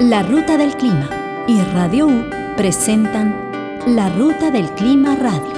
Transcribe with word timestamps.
La 0.00 0.22
Ruta 0.22 0.56
del 0.56 0.76
Clima 0.76 1.10
y 1.48 1.60
Radio 1.74 2.06
U 2.06 2.24
presentan 2.56 3.34
La 3.84 4.08
Ruta 4.10 4.52
del 4.52 4.70
Clima 4.74 5.16
Radio. 5.16 5.52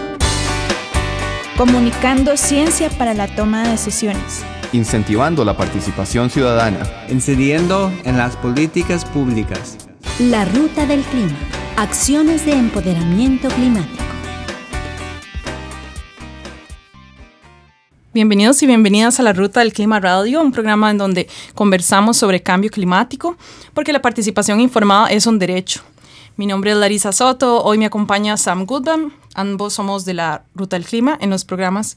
Comunicando 1.59 2.35
ciencia 2.39 2.89
para 2.89 3.13
la 3.13 3.29
toma 3.37 3.65
de 3.65 3.73
decisiones. 3.73 4.43
Incentivando 4.73 5.45
la 5.45 5.59
participación 5.59 6.31
ciudadana. 6.31 6.79
Incidiendo 7.11 7.93
en 8.05 8.17
las 8.17 8.35
políticas 8.37 9.05
públicas. 9.05 9.77
La 10.19 10.47
Ruta 10.47 10.87
del 10.87 11.03
Clima. 11.03 11.37
Acciones 11.77 12.47
de 12.47 12.53
empoderamiento 12.53 13.49
climático. 13.49 14.10
Bienvenidos 18.13 18.61
y 18.65 18.67
bienvenidas 18.67 19.21
a 19.21 19.23
la 19.23 19.33
Ruta 19.33 19.61
del 19.61 19.73
Clima 19.73 20.01
Radio, 20.01 20.43
un 20.43 20.51
programa 20.51 20.91
en 20.91 20.99
donde 20.99 21.29
conversamos 21.55 22.17
sobre 22.17 22.43
cambio 22.43 22.69
climático, 22.69 23.37
porque 23.73 23.93
la 23.93 24.03
participación 24.03 24.61
informada 24.61 25.07
es 25.13 25.29
un 25.29 25.39
derecho. 25.39 25.83
Mi 26.35 26.45
nombre 26.47 26.73
es 26.73 26.77
Larisa 26.77 27.13
Soto, 27.13 27.63
hoy 27.63 27.79
me 27.79 27.87
acompaña 27.87 28.37
Sam 28.37 28.67
Goodman, 28.67 29.13
ambos 29.35 29.75
somos 29.75 30.05
de 30.05 30.15
la 30.15 30.43
Ruta 30.57 30.75
del 30.75 30.87
Clima. 30.87 31.19
En 31.21 31.31
los 31.31 31.45
programas 31.45 31.97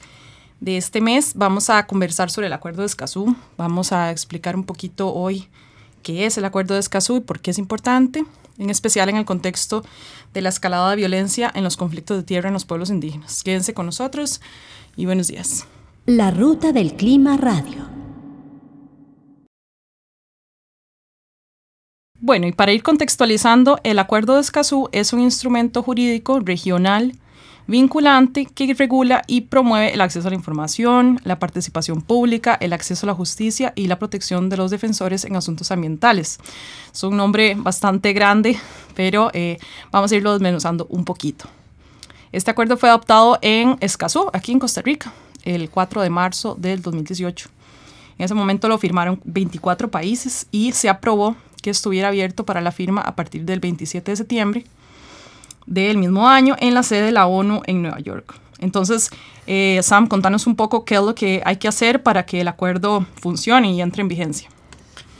de 0.60 0.78
este 0.78 1.02
mes 1.02 1.32
vamos 1.34 1.72
a 1.72 1.88
conversar 1.88 2.30
sobre 2.30 2.46
el 2.46 2.54
Acuerdo 2.54 2.84
de 2.84 2.88
Escazú, 2.88 3.36
vamos 3.58 3.92
a 3.92 4.12
explicar 4.12 4.56
un 4.56 4.66
poquito 4.66 5.12
hoy 5.12 5.50
qué 6.04 6.28
es 6.28 6.38
el 6.38 6.46
Acuerdo 6.46 6.76
de 6.76 6.82
Escazú 6.82 7.18
y 7.18 7.22
por 7.22 7.40
qué 7.40 7.50
es 7.50 7.58
importante, 7.58 8.24
en 8.60 8.70
especial 8.70 9.10
en 9.10 9.18
el 9.18 9.26
contexto 9.26 9.84
de 10.32 10.44
la 10.44 10.50
escalada 10.50 10.92
de 10.92 10.98
violencia 10.98 11.52
en 11.56 11.64
los 11.64 11.76
conflictos 11.76 12.18
de 12.18 12.24
tierra 12.24 12.50
en 12.50 12.54
los 12.54 12.66
pueblos 12.66 12.92
indígenas. 12.92 13.42
Quédense 13.42 13.74
con 13.74 13.88
nosotros 13.88 14.42
y 14.96 15.08
buenos 15.08 15.26
días. 15.26 15.66
La 16.06 16.32
Ruta 16.32 16.74
del 16.74 16.96
Clima 16.96 17.38
Radio. 17.38 17.88
Bueno, 22.20 22.46
y 22.46 22.52
para 22.52 22.74
ir 22.74 22.84
contextualizando, 22.84 23.80
el 23.86 23.98
Acuerdo 24.00 24.36
de 24.36 24.42
Escazú 24.42 24.90
es 24.92 25.14
un 25.14 25.22
instrumento 25.22 25.82
jurídico 25.82 26.42
regional 26.42 27.14
vinculante 27.68 28.48
que 28.48 28.74
regula 28.74 29.22
y 29.28 29.42
promueve 29.42 29.94
el 29.94 30.02
acceso 30.02 30.28
a 30.28 30.32
la 30.32 30.36
información, 30.36 31.22
la 31.24 31.40
participación 31.40 32.02
pública, 32.02 32.58
el 32.60 32.74
acceso 32.74 33.06
a 33.06 33.08
la 33.08 33.16
justicia 33.16 33.72
y 33.74 33.88
la 33.88 33.98
protección 33.98 34.50
de 34.50 34.58
los 34.58 34.72
defensores 34.72 35.24
en 35.24 35.38
asuntos 35.38 35.72
ambientales. 35.72 36.38
Es 36.92 37.04
un 37.04 37.16
nombre 37.16 37.56
bastante 37.56 38.12
grande, 38.12 38.60
pero 38.94 39.32
eh, 39.34 39.58
vamos 39.90 40.12
a 40.12 40.16
irlo 40.18 40.34
desmenuzando 40.34 40.86
un 40.90 41.06
poquito. 41.06 41.46
Este 42.34 42.52
acuerdo 42.52 42.76
fue 42.76 42.90
adoptado 42.90 43.40
en 43.42 43.78
Escazú, 43.80 44.30
aquí 44.34 44.52
en 44.52 44.60
Costa 44.60 44.82
Rica, 44.82 45.14
el 45.44 45.70
4 45.70 46.02
de 46.02 46.10
marzo 46.10 46.56
del 46.60 46.82
2018. 46.82 47.50
En 48.18 48.26
ese 48.26 48.34
momento 48.34 48.68
lo 48.68 48.78
firmaron 48.78 49.20
24 49.24 49.90
países 49.90 50.48
y 50.52 50.72
se 50.72 50.90
aprobó 50.90 51.36
que 51.62 51.70
estuviera 51.70 52.10
abierto 52.10 52.46
para 52.46 52.62
la 52.62 52.72
firma 52.72 53.02
a 53.02 53.16
partir 53.16 53.46
del 53.46 53.60
27 53.60 54.12
de 54.12 54.18
septiembre 54.18 54.66
del 55.66 55.98
mismo 55.98 56.28
año 56.28 56.56
en 56.60 56.74
la 56.74 56.84
sede 56.84 57.04
de 57.04 57.12
la 57.12 57.26
ONU 57.26 57.62
en 57.66 57.82
Nueva 57.82 58.00
York. 58.00 58.36
Entonces, 58.60 59.10
eh, 59.48 59.80
Sam, 59.84 60.08
contanos 60.08 60.48
un 60.48 60.56
poco 60.56 60.86
qué 60.86 60.96
es 60.96 61.02
lo 61.02 61.16
que 61.16 61.42
hay 61.46 61.58
que 61.58 61.68
hacer 61.68 62.04
para 62.04 62.26
que 62.26 62.42
el 62.42 62.48
acuerdo 62.48 63.06
funcione 63.22 63.72
y 63.72 63.82
entre 63.82 64.02
en 64.02 64.08
vigencia. 64.08 64.50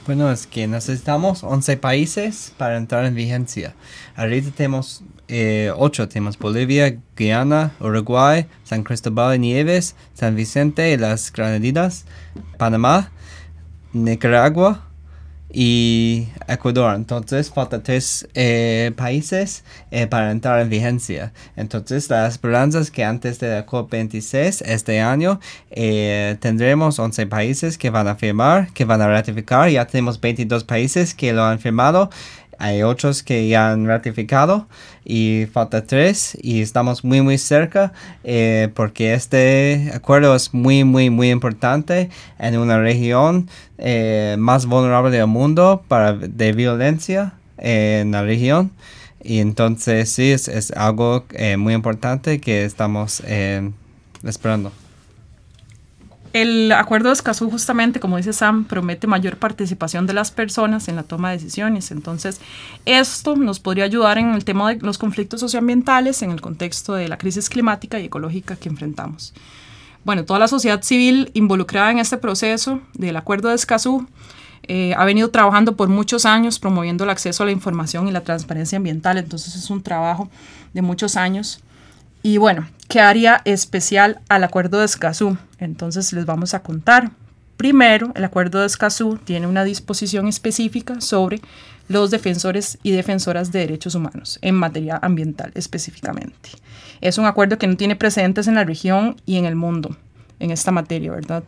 Bueno, 0.06 0.30
es 0.30 0.46
que 0.46 0.66
necesitamos 0.66 1.42
11 1.42 1.78
países 1.78 2.52
para 2.58 2.76
entrar 2.76 3.06
en 3.06 3.14
vigencia. 3.14 3.74
Ahorita 4.16 4.50
tenemos 4.50 5.02
eh, 5.28 5.72
8, 5.74 6.08
tenemos 6.10 6.38
Bolivia, 6.38 6.98
Guyana, 7.16 7.72
Uruguay, 7.80 8.46
San 8.64 8.82
Cristóbal 8.84 9.32
de 9.32 9.38
Nieves, 9.38 9.96
San 10.12 10.36
Vicente 10.36 10.92
y 10.92 10.98
las 10.98 11.32
Granadinas, 11.32 12.04
Panamá, 12.58 13.12
Nicaragua 13.94 14.84
y 15.54 16.26
Ecuador. 16.48 16.96
Entonces 16.96 17.48
falta 17.50 17.80
tres 17.80 18.28
eh, 18.34 18.90
países 18.96 19.62
eh, 19.92 20.08
para 20.08 20.32
entrar 20.32 20.60
en 20.60 20.68
vigencia. 20.68 21.32
Entonces 21.56 22.10
las 22.10 22.32
esperanzas 22.32 22.90
que 22.90 23.04
antes 23.04 23.38
de 23.38 23.50
la 23.50 23.66
COP26 23.66 24.62
este 24.66 25.00
año 25.00 25.38
eh, 25.70 26.36
tendremos 26.40 26.98
11 26.98 27.26
países 27.28 27.78
que 27.78 27.90
van 27.90 28.08
a 28.08 28.16
firmar, 28.16 28.72
que 28.72 28.84
van 28.84 29.00
a 29.00 29.06
ratificar. 29.06 29.70
Ya 29.70 29.86
tenemos 29.86 30.20
22 30.20 30.64
países 30.64 31.14
que 31.14 31.32
lo 31.32 31.44
han 31.44 31.60
firmado. 31.60 32.10
Hay 32.58 32.82
otros 32.82 33.22
que 33.22 33.48
ya 33.48 33.70
han 33.70 33.86
ratificado 33.86 34.66
y 35.04 35.46
falta 35.52 35.84
tres 35.84 36.36
y 36.40 36.62
estamos 36.62 37.04
muy 37.04 37.20
muy 37.20 37.38
cerca 37.38 37.92
eh, 38.24 38.70
porque 38.74 39.14
este 39.14 39.90
acuerdo 39.94 40.34
es 40.34 40.54
muy 40.54 40.84
muy 40.84 41.10
muy 41.10 41.30
importante 41.30 42.10
en 42.38 42.58
una 42.58 42.78
región 42.78 43.48
eh, 43.78 44.36
más 44.38 44.66
vulnerable 44.66 45.10
del 45.10 45.26
mundo 45.26 45.84
para 45.88 46.14
de 46.14 46.52
violencia 46.52 47.34
en 47.58 48.12
la 48.12 48.22
región 48.22 48.72
y 49.22 49.40
entonces 49.40 50.10
sí 50.10 50.32
es, 50.32 50.48
es 50.48 50.70
algo 50.72 51.24
eh, 51.32 51.56
muy 51.56 51.74
importante 51.74 52.40
que 52.40 52.64
estamos 52.64 53.22
esperando. 54.22 54.83
El 56.34 56.72
acuerdo 56.72 57.10
de 57.10 57.12
Escazú 57.12 57.48
justamente, 57.48 58.00
como 58.00 58.16
dice 58.16 58.32
Sam, 58.32 58.64
promete 58.64 59.06
mayor 59.06 59.36
participación 59.36 60.04
de 60.08 60.14
las 60.14 60.32
personas 60.32 60.88
en 60.88 60.96
la 60.96 61.04
toma 61.04 61.30
de 61.30 61.36
decisiones. 61.36 61.92
Entonces, 61.92 62.40
esto 62.86 63.36
nos 63.36 63.60
podría 63.60 63.84
ayudar 63.84 64.18
en 64.18 64.34
el 64.34 64.44
tema 64.44 64.68
de 64.68 64.80
los 64.80 64.98
conflictos 64.98 65.38
socioambientales 65.38 66.22
en 66.22 66.32
el 66.32 66.40
contexto 66.40 66.94
de 66.94 67.06
la 67.06 67.18
crisis 67.18 67.48
climática 67.48 68.00
y 68.00 68.06
ecológica 68.06 68.56
que 68.56 68.68
enfrentamos. 68.68 69.32
Bueno, 70.04 70.24
toda 70.24 70.40
la 70.40 70.48
sociedad 70.48 70.82
civil 70.82 71.30
involucrada 71.34 71.92
en 71.92 72.00
este 72.00 72.18
proceso 72.18 72.80
del 72.94 73.16
acuerdo 73.16 73.50
de 73.50 73.54
Escazú 73.54 74.08
eh, 74.64 74.92
ha 74.96 75.04
venido 75.04 75.30
trabajando 75.30 75.76
por 75.76 75.88
muchos 75.88 76.26
años 76.26 76.58
promoviendo 76.58 77.04
el 77.04 77.10
acceso 77.10 77.44
a 77.44 77.46
la 77.46 77.52
información 77.52 78.08
y 78.08 78.10
la 78.10 78.22
transparencia 78.24 78.78
ambiental. 78.78 79.18
Entonces, 79.18 79.54
es 79.54 79.70
un 79.70 79.84
trabajo 79.84 80.28
de 80.72 80.82
muchos 80.82 81.16
años. 81.16 81.60
Y 82.26 82.38
bueno, 82.38 82.66
¿qué 82.88 83.00
haría 83.00 83.42
especial 83.44 84.18
al 84.30 84.44
acuerdo 84.44 84.78
de 84.78 84.86
Escazú? 84.86 85.36
Entonces 85.58 86.10
les 86.14 86.24
vamos 86.24 86.54
a 86.54 86.62
contar. 86.62 87.10
Primero, 87.58 88.12
el 88.14 88.24
acuerdo 88.24 88.60
de 88.60 88.66
Escazú 88.66 89.18
tiene 89.18 89.46
una 89.46 89.62
disposición 89.62 90.26
específica 90.26 91.02
sobre 91.02 91.42
los 91.86 92.10
defensores 92.10 92.78
y 92.82 92.92
defensoras 92.92 93.52
de 93.52 93.58
derechos 93.58 93.94
humanos 93.94 94.38
en 94.40 94.54
materia 94.54 94.98
ambiental 95.02 95.52
específicamente. 95.54 96.48
Es 97.02 97.18
un 97.18 97.26
acuerdo 97.26 97.58
que 97.58 97.66
no 97.66 97.76
tiene 97.76 97.94
precedentes 97.94 98.48
en 98.48 98.54
la 98.54 98.64
región 98.64 99.16
y 99.26 99.36
en 99.36 99.44
el 99.44 99.54
mundo 99.54 99.94
en 100.40 100.50
esta 100.50 100.72
materia, 100.72 101.10
¿verdad? 101.10 101.44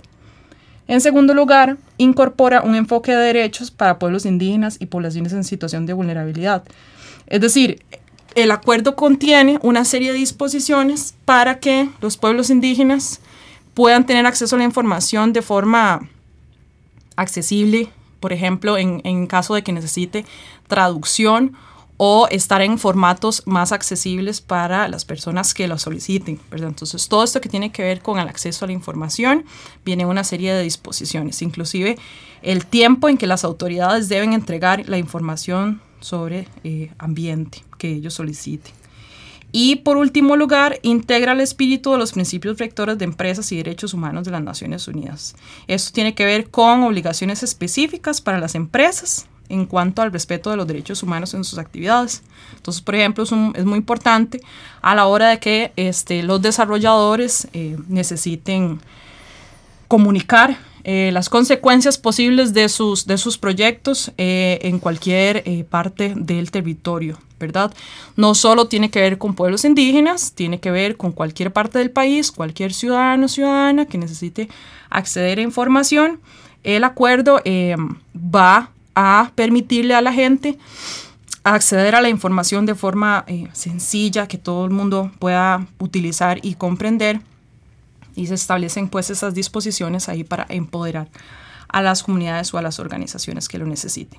En 0.88 1.00
segundo 1.00 1.32
lugar, 1.32 1.78
incorpora 1.96 2.60
un 2.60 2.74
enfoque 2.74 3.12
de 3.12 3.32
derechos 3.32 3.70
para 3.70 3.98
pueblos 3.98 4.26
indígenas 4.26 4.76
y 4.78 4.86
poblaciones 4.86 5.32
en 5.32 5.42
situación 5.42 5.86
de 5.86 5.94
vulnerabilidad. 5.94 6.64
Es 7.28 7.40
decir, 7.40 7.82
el 8.36 8.50
acuerdo 8.50 8.96
contiene 8.96 9.58
una 9.62 9.84
serie 9.86 10.12
de 10.12 10.18
disposiciones 10.18 11.14
para 11.24 11.58
que 11.58 11.88
los 12.02 12.18
pueblos 12.18 12.50
indígenas 12.50 13.20
puedan 13.72 14.04
tener 14.04 14.26
acceso 14.26 14.54
a 14.54 14.58
la 14.58 14.64
información 14.64 15.32
de 15.32 15.40
forma 15.40 16.06
accesible, 17.16 17.88
por 18.20 18.34
ejemplo, 18.34 18.76
en, 18.76 19.26
caso 19.26 19.54
de 19.54 19.62
que 19.62 19.72
necesite 19.72 20.26
traducción 20.68 21.54
o 21.96 22.28
estar 22.30 22.60
en 22.60 22.78
formatos 22.78 23.42
más 23.46 23.72
accesibles 23.72 24.42
para 24.42 24.86
las 24.88 25.06
personas 25.06 25.54
que 25.54 25.66
lo 25.66 25.78
soliciten. 25.78 26.38
Entonces, 26.50 27.08
todo 27.08 27.24
esto 27.24 27.40
que 27.40 27.48
tiene 27.48 27.72
que 27.72 27.82
ver 27.82 28.02
con 28.02 28.18
el 28.18 28.28
acceso 28.28 28.66
a 28.66 28.68
la 28.68 28.74
información 28.74 29.46
viene 29.82 30.04
una 30.04 30.24
serie 30.24 30.52
de 30.52 30.62
disposiciones, 30.62 31.40
inclusive 31.40 31.96
el 32.42 32.66
tiempo 32.66 33.08
en 33.08 33.16
que 33.16 33.26
las 33.26 33.44
autoridades 33.44 34.10
deben 34.10 34.34
entregar 34.34 34.86
la 34.86 34.98
información 34.98 35.80
sobre 36.00 36.48
eh, 36.64 36.92
ambiente 36.98 37.64
que 37.78 37.90
ellos 37.90 38.14
soliciten. 38.14 38.72
Y 39.52 39.76
por 39.76 39.96
último 39.96 40.36
lugar, 40.36 40.78
integra 40.82 41.32
el 41.32 41.40
espíritu 41.40 41.92
de 41.92 41.98
los 41.98 42.12
principios 42.12 42.58
rectores 42.58 42.98
de 42.98 43.04
empresas 43.04 43.50
y 43.52 43.56
derechos 43.56 43.94
humanos 43.94 44.24
de 44.24 44.32
las 44.32 44.42
Naciones 44.42 44.86
Unidas. 44.86 45.34
Esto 45.66 45.92
tiene 45.92 46.14
que 46.14 46.24
ver 46.24 46.50
con 46.50 46.82
obligaciones 46.82 47.42
específicas 47.42 48.20
para 48.20 48.38
las 48.38 48.54
empresas 48.54 49.26
en 49.48 49.64
cuanto 49.64 50.02
al 50.02 50.12
respeto 50.12 50.50
de 50.50 50.56
los 50.56 50.66
derechos 50.66 51.02
humanos 51.02 51.32
en 51.34 51.44
sus 51.44 51.58
actividades. 51.58 52.22
Entonces, 52.56 52.82
por 52.82 52.96
ejemplo, 52.96 53.24
es, 53.24 53.64
muy 53.64 53.78
importante 53.78 54.40
a 54.82 54.94
la 54.94 55.06
hora 55.06 55.28
de 55.28 55.38
que 55.38 55.72
este, 55.76 56.22
los 56.22 56.42
desarrolladores 56.42 57.48
eh, 57.52 57.78
necesiten 57.88 58.80
comunicar 59.88 60.58
eh, 60.88 61.10
las 61.10 61.28
consecuencias 61.28 61.98
posibles 61.98 62.54
de 62.54 62.68
sus, 62.68 63.08
de 63.08 63.18
sus 63.18 63.38
proyectos 63.38 64.12
eh, 64.18 64.60
en 64.62 64.78
cualquier 64.78 65.42
eh, 65.44 65.64
parte 65.68 66.12
del 66.14 66.52
territorio, 66.52 67.18
¿verdad? 67.40 67.74
No 68.14 68.36
solo 68.36 68.68
tiene 68.68 68.88
que 68.88 69.00
ver 69.00 69.18
con 69.18 69.34
pueblos 69.34 69.64
indígenas, 69.64 70.32
tiene 70.32 70.60
que 70.60 70.70
ver 70.70 70.96
con 70.96 71.10
cualquier 71.10 71.52
parte 71.52 71.80
del 71.80 71.90
país, 71.90 72.30
cualquier 72.30 72.72
ciudadano 72.72 73.26
o 73.26 73.28
ciudadana 73.28 73.86
que 73.86 73.98
necesite 73.98 74.48
acceder 74.88 75.40
a 75.40 75.42
información. 75.42 76.20
El 76.62 76.84
acuerdo 76.84 77.42
va 78.16 78.70
a 78.94 79.32
permitirle 79.34 79.92
a 79.96 80.02
la 80.02 80.12
gente 80.12 80.56
acceder 81.42 81.96
a 81.96 82.00
la 82.00 82.10
información 82.10 82.64
de 82.64 82.76
forma 82.76 83.24
sencilla, 83.54 84.28
que 84.28 84.38
todo 84.38 84.64
el 84.64 84.70
mundo 84.70 85.10
pueda 85.18 85.66
utilizar 85.80 86.38
y 86.42 86.54
comprender 86.54 87.22
y 88.16 88.26
se 88.26 88.34
establecen 88.34 88.88
pues 88.88 89.10
esas 89.10 89.34
disposiciones 89.34 90.08
ahí 90.08 90.24
para 90.24 90.46
empoderar 90.48 91.08
a 91.68 91.82
las 91.82 92.02
comunidades 92.02 92.52
o 92.54 92.58
a 92.58 92.62
las 92.62 92.80
organizaciones 92.80 93.48
que 93.48 93.58
lo 93.58 93.66
necesiten. 93.66 94.18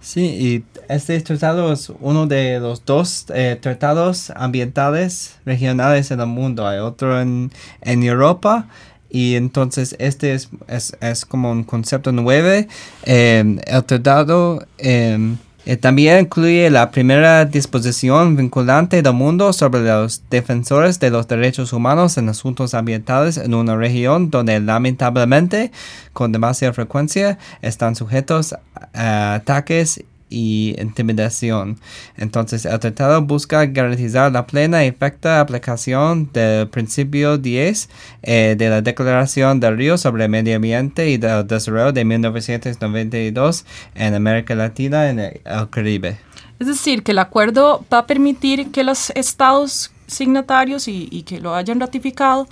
Sí, 0.00 0.20
y 0.20 0.64
este 0.88 1.20
tratado 1.20 1.72
es 1.72 1.90
uno 2.00 2.26
de 2.26 2.60
los 2.60 2.84
dos 2.84 3.26
eh, 3.34 3.58
tratados 3.60 4.30
ambientales 4.36 5.36
regionales 5.44 6.10
en 6.10 6.20
el 6.20 6.26
mundo. 6.26 6.66
Hay 6.66 6.78
otro 6.78 7.20
en, 7.20 7.50
en 7.80 8.02
Europa 8.04 8.68
y 9.10 9.34
entonces 9.34 9.96
este 9.98 10.34
es, 10.34 10.48
es, 10.68 10.96
es 11.00 11.24
como 11.24 11.50
un 11.50 11.64
concepto 11.64 12.12
nuevo. 12.12 12.68
Eh, 13.04 13.58
el 13.66 13.84
tratado 13.84 14.64
eh, 14.78 15.36
eh, 15.66 15.76
también 15.76 16.20
incluye 16.20 16.70
la 16.70 16.92
primera 16.92 17.44
disposición 17.44 18.36
vinculante 18.36 19.02
del 19.02 19.12
mundo 19.12 19.52
sobre 19.52 19.80
los 19.80 20.22
defensores 20.30 21.00
de 21.00 21.10
los 21.10 21.26
derechos 21.26 21.72
humanos 21.72 22.16
en 22.18 22.28
asuntos 22.28 22.72
ambientales 22.72 23.36
en 23.36 23.52
una 23.52 23.76
región 23.76 24.30
donde 24.30 24.60
lamentablemente 24.60 25.72
con 26.12 26.30
demasiada 26.30 26.72
frecuencia 26.72 27.38
están 27.62 27.96
sujetos 27.96 28.54
a 28.94 29.34
ataques 29.34 30.04
y 30.28 30.74
intimidación. 30.78 31.78
Entonces, 32.16 32.64
el 32.64 32.78
tratado 32.80 33.22
busca 33.22 33.64
garantizar 33.66 34.32
la 34.32 34.46
plena 34.46 34.84
y 34.84 34.88
efectiva 34.88 35.40
aplicación 35.40 36.30
del 36.32 36.68
principio 36.68 37.38
10 37.38 37.88
eh, 38.22 38.54
de 38.58 38.68
la 38.68 38.82
Declaración 38.82 39.60
del 39.60 39.76
Río 39.76 39.98
sobre 39.98 40.24
el 40.24 40.30
Medio 40.30 40.56
Ambiente 40.56 41.10
y 41.10 41.16
del 41.16 41.46
Desarrollo 41.46 41.92
de 41.92 42.04
1992 42.04 43.64
en 43.94 44.14
América 44.14 44.54
Latina 44.54 45.06
y 45.06 45.10
el, 45.10 45.20
el 45.44 45.70
Caribe. 45.70 46.18
Es 46.58 46.66
decir, 46.66 47.02
que 47.02 47.12
el 47.12 47.18
acuerdo 47.18 47.84
va 47.92 47.98
a 47.98 48.06
permitir 48.06 48.70
que 48.70 48.82
los 48.82 49.10
estados 49.10 49.92
signatarios 50.06 50.88
y 50.88 51.22
que 51.22 51.40
lo 51.40 51.54
hayan 51.54 51.80
ratificado 51.80 52.48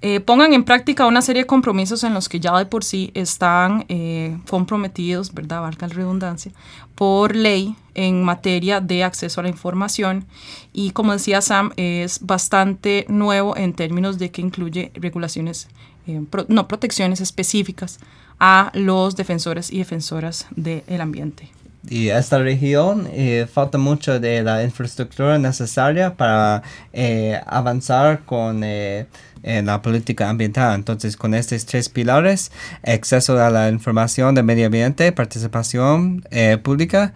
eh, 0.00 0.20
pongan 0.20 0.52
en 0.52 0.64
práctica 0.64 1.06
una 1.06 1.22
serie 1.22 1.42
de 1.42 1.46
compromisos 1.46 2.04
en 2.04 2.14
los 2.14 2.28
que 2.28 2.40
ya 2.40 2.56
de 2.56 2.66
por 2.66 2.84
sí 2.84 3.10
están 3.14 3.84
eh, 3.88 4.38
comprometidos, 4.48 5.34
¿verdad? 5.34 5.60
Valga 5.62 5.88
la 5.88 5.94
redundancia, 5.94 6.52
por 6.94 7.34
ley 7.34 7.74
en 7.94 8.22
materia 8.22 8.80
de 8.80 9.02
acceso 9.04 9.40
a 9.40 9.42
la 9.44 9.48
información. 9.48 10.26
Y 10.72 10.90
como 10.92 11.12
decía 11.12 11.40
Sam, 11.40 11.72
es 11.76 12.20
bastante 12.24 13.06
nuevo 13.08 13.56
en 13.56 13.72
términos 13.72 14.18
de 14.18 14.30
que 14.30 14.40
incluye 14.42 14.92
regulaciones, 14.94 15.68
eh, 16.06 16.22
pro- 16.30 16.46
no 16.48 16.68
protecciones 16.68 17.20
específicas 17.20 17.98
a 18.38 18.70
los 18.74 19.16
defensores 19.16 19.72
y 19.72 19.78
defensoras 19.78 20.46
del 20.54 21.00
ambiente. 21.00 21.50
Y 21.90 22.08
esta 22.08 22.38
región 22.38 23.08
eh, 23.12 23.46
falta 23.50 23.78
mucho 23.78 24.20
de 24.20 24.42
la 24.42 24.62
infraestructura 24.62 25.38
necesaria 25.38 26.14
para 26.14 26.62
eh, 26.92 27.40
avanzar 27.46 28.24
con 28.24 28.62
eh, 28.62 29.06
en 29.42 29.66
la 29.66 29.82
política 29.82 30.28
ambiental. 30.28 30.74
Entonces, 30.74 31.16
con 31.16 31.34
estos 31.34 31.66
tres 31.66 31.88
pilares, 31.88 32.50
acceso 32.82 33.42
a 33.42 33.50
la 33.50 33.68
información 33.68 34.34
del 34.34 34.44
medio 34.44 34.66
ambiente, 34.66 35.12
participación 35.12 36.24
eh, 36.30 36.58
pública, 36.62 37.12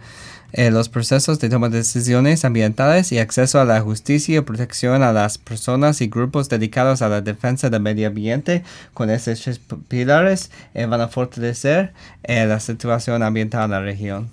eh, 0.53 0.69
los 0.69 0.87
procesos 0.87 1.39
de 1.39 1.49
toma 1.49 1.69
de 1.69 1.79
decisiones 1.79 2.45
ambientales 2.45 3.11
y 3.11 3.17
acceso 3.17 3.59
a 3.59 3.65
la 3.65 3.81
justicia 3.81 4.37
y 4.37 4.41
protección 4.41 5.01
a 5.01 5.11
las 5.11 5.39
personas 5.39 5.99
y 6.01 6.07
grupos 6.07 6.47
dedicados 6.47 7.01
a 7.01 7.09
la 7.09 7.21
defensa 7.21 7.71
del 7.71 7.81
medio 7.81 8.07
ambiente, 8.07 8.63
con 8.93 9.09
estos 9.09 9.41
tres 9.41 9.59
pilares 9.87 10.51
eh, 10.75 10.85
van 10.85 11.01
a 11.01 11.07
fortalecer 11.07 11.93
eh, 12.21 12.45
la 12.45 12.59
situación 12.59 13.23
ambiental 13.23 13.65
en 13.65 13.71
la 13.71 13.81
región. 13.81 14.29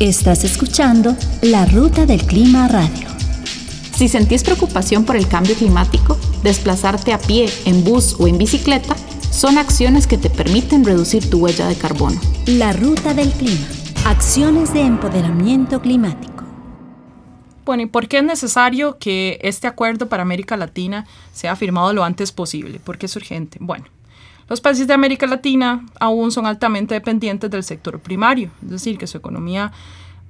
Estás 0.00 0.44
escuchando 0.44 1.14
La 1.42 1.66
Ruta 1.66 2.06
del 2.06 2.22
Clima 2.22 2.66
Radio. 2.66 3.09
Si 4.00 4.08
sentís 4.08 4.42
preocupación 4.42 5.04
por 5.04 5.14
el 5.14 5.28
cambio 5.28 5.54
climático, 5.54 6.16
desplazarte 6.42 7.12
a 7.12 7.18
pie, 7.18 7.50
en 7.66 7.84
bus 7.84 8.16
o 8.18 8.26
en 8.26 8.38
bicicleta 8.38 8.96
son 9.30 9.58
acciones 9.58 10.06
que 10.06 10.16
te 10.16 10.30
permiten 10.30 10.86
reducir 10.86 11.28
tu 11.28 11.40
huella 11.40 11.66
de 11.66 11.76
carbono. 11.76 12.18
La 12.46 12.72
Ruta 12.72 13.12
del 13.12 13.30
Clima. 13.32 13.66
Acciones 14.06 14.72
de 14.72 14.80
empoderamiento 14.80 15.82
climático. 15.82 16.44
Bueno, 17.66 17.82
¿y 17.82 17.86
por 17.88 18.08
qué 18.08 18.16
es 18.16 18.24
necesario 18.24 18.96
que 18.96 19.38
este 19.42 19.66
acuerdo 19.66 20.08
para 20.08 20.22
América 20.22 20.56
Latina 20.56 21.06
sea 21.34 21.54
firmado 21.54 21.92
lo 21.92 22.02
antes 22.02 22.32
posible? 22.32 22.80
¿Por 22.80 22.96
qué 22.96 23.04
es 23.04 23.14
urgente? 23.16 23.58
Bueno, 23.60 23.84
los 24.48 24.62
países 24.62 24.86
de 24.86 24.94
América 24.94 25.26
Latina 25.26 25.84
aún 26.00 26.32
son 26.32 26.46
altamente 26.46 26.94
dependientes 26.94 27.50
del 27.50 27.64
sector 27.64 28.00
primario, 28.00 28.50
es 28.62 28.70
decir, 28.70 28.96
que 28.96 29.06
su 29.06 29.18
economía 29.18 29.72